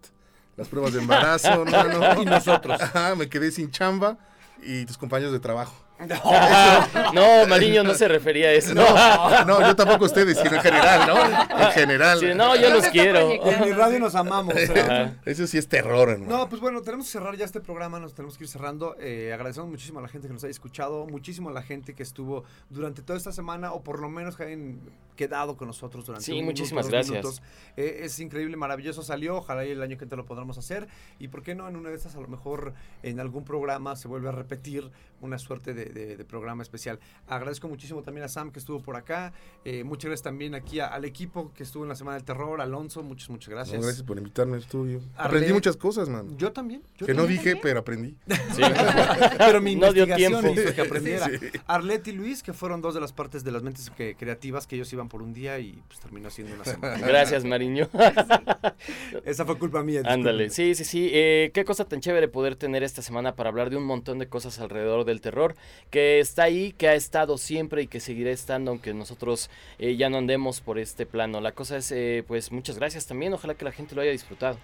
[0.55, 2.79] las pruebas de embarazo, no, no, Y nosotros.
[2.81, 4.17] Ajá, me quedé sin chamba
[4.61, 5.82] y tus compañeros de trabajo.
[7.13, 8.73] No, Mariño no se refería a eso.
[8.73, 11.65] No, no, yo tampoco a ustedes, sino en general, ¿no?
[11.65, 12.19] En general.
[12.19, 13.31] Sí, no, yo No los quiero.
[13.31, 14.55] En mi radio nos amamos.
[14.55, 15.15] Ajá.
[15.25, 16.37] Eso sí es terror, hermano.
[16.37, 18.95] No, pues bueno, tenemos que cerrar ya este programa, nos tenemos que ir cerrando.
[18.99, 22.03] Eh, agradecemos muchísimo a la gente que nos haya escuchado, muchísimo a la gente que
[22.03, 24.79] estuvo durante toda esta semana, o por lo menos que hayan
[25.15, 27.41] quedado con nosotros durante Sí, un muchísimas gracias.
[27.77, 30.87] Eh, es increíble, maravilloso salió, ojalá y el año que te lo podamos hacer.
[31.19, 32.73] Y por qué no, en una de estas, a lo mejor
[33.03, 34.91] en algún programa se vuelve a repetir
[35.21, 36.99] una suerte de, de- de programa especial.
[37.27, 39.33] Agradezco muchísimo también a Sam que estuvo por acá,
[39.65, 42.61] eh, muchas gracias también aquí a- al equipo que estuvo en la Semana del Terror,
[42.61, 43.81] Alonso, muchas, muchas No, gracias.
[43.81, 45.01] gracias por invitarme al estudio.
[45.15, 46.37] Aprendí muchas cosas, man.
[46.37, 46.81] Yo también.
[46.97, 47.43] yo Que no también.
[47.43, 48.15] dije, pero aprendí.
[48.53, 48.61] Sí.
[49.37, 50.61] Pero mi No dio investigación tiempo.
[50.61, 51.27] hizo que aprendiera.
[51.29, 51.37] Sí.
[51.67, 54.75] Arlet y Luis, que fueron dos de las partes de las mentes que- creativas que
[54.75, 56.97] ellos iban por un día y pues terminó siendo una semana.
[56.97, 57.89] Gracias, Mariño.
[59.25, 60.01] Esa fue culpa mía.
[60.05, 61.09] Ándale, sí, sí, sí.
[61.13, 64.27] Eh, qué cosa tan chévere poder tener esta semana para hablar de un montón de
[64.27, 65.55] cosas alrededor del terror,
[65.89, 69.49] que está ahí, que ha estado siempre y que seguirá estando, aunque nosotros
[69.79, 71.41] eh, ya no andemos por este plano.
[71.41, 73.33] La cosa es, eh, pues, muchas gracias también.
[73.33, 74.57] Ojalá que la gente lo haya disfrutado.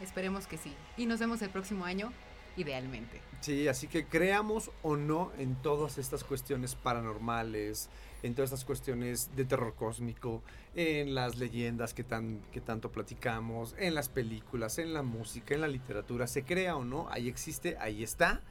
[0.00, 0.72] Esperemos que sí.
[0.96, 2.12] Y nos vemos el próximo año,
[2.56, 3.20] idealmente.
[3.40, 7.88] Sí, así que creamos o no en todas estas cuestiones paranormales,
[8.22, 10.42] en todas estas cuestiones de terror cósmico,
[10.74, 15.60] en las leyendas que, tan, que tanto platicamos, en las películas, en la música, en
[15.60, 18.42] la literatura, se crea o no, ahí existe, ahí está,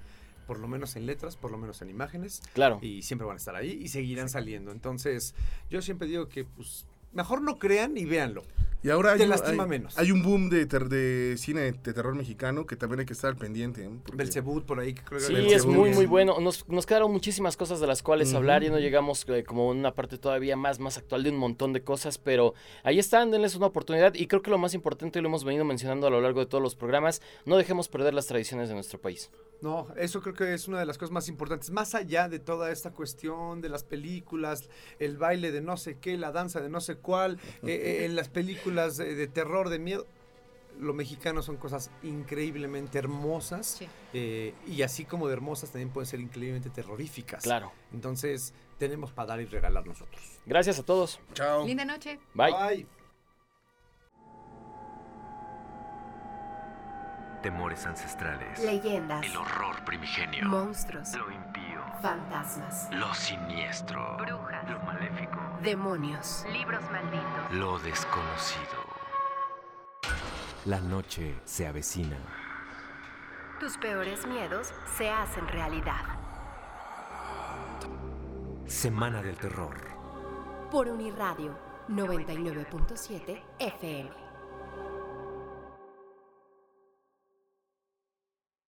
[0.48, 2.80] por lo menos en letras, por lo menos en imágenes, Claro.
[2.82, 4.72] y siempre van a estar ahí y seguirán saliendo.
[4.72, 5.36] Entonces,
[5.70, 8.44] yo siempre digo que pues mejor no crean y véanlo.
[8.88, 9.98] Y ahora hay, Te un- lastima hay- menos.
[9.98, 13.30] hay un boom de, ter- de cine de terror mexicano que también hay que estar
[13.32, 13.84] al pendiente.
[13.84, 13.90] ¿eh?
[14.02, 16.40] Porque- Belzebud por ahí que creo que Sí, es muy, muy bueno.
[16.40, 19.94] Nos, nos quedaron muchísimas cosas de las cuales hablar y no llegamos eh, como una
[19.94, 23.66] parte todavía más, más actual de un montón de cosas, pero ahí están, denles una
[23.66, 26.40] oportunidad y creo que lo más importante, y lo hemos venido mencionando a lo largo
[26.40, 29.30] de todos los programas, no dejemos perder las tradiciones de nuestro país.
[29.60, 31.72] No, eso creo que es una de las cosas más importantes.
[31.72, 34.70] Más allá de toda esta cuestión de las películas,
[35.00, 37.72] el baile de no sé qué, la danza de no sé cuál, eh,
[38.02, 40.06] eh, en las películas de, de terror, de miedo.
[40.80, 43.88] Lo mexicano son cosas increíblemente hermosas Sí.
[44.14, 47.42] eh, y así como de hermosas también pueden ser increíblemente terroríficas.
[47.44, 47.72] Claro.
[47.92, 50.22] Entonces tenemos para dar y regalar nosotros.
[50.46, 51.20] Gracias a todos.
[51.34, 51.66] Chao.
[51.66, 52.20] Linda noche.
[52.36, 52.52] Bye.
[52.54, 52.88] Bye.
[57.42, 58.60] Temores ancestrales.
[58.64, 60.46] Leyendas, El horror primigenio.
[60.46, 61.26] monstruos, Lo.
[62.02, 64.18] Fantasmas, Lo siniestro.
[64.18, 64.70] Brujas.
[64.70, 65.40] Lo maléfico.
[65.62, 67.52] demonios, libros malditos.
[67.52, 68.86] Lo desconocido.
[70.66, 72.18] La noche se avecina.
[73.60, 76.02] Tus peores miedos se hacen realidad.
[78.66, 79.76] Semana del Terror.
[80.70, 84.27] Por Uniradio 99.7 FM.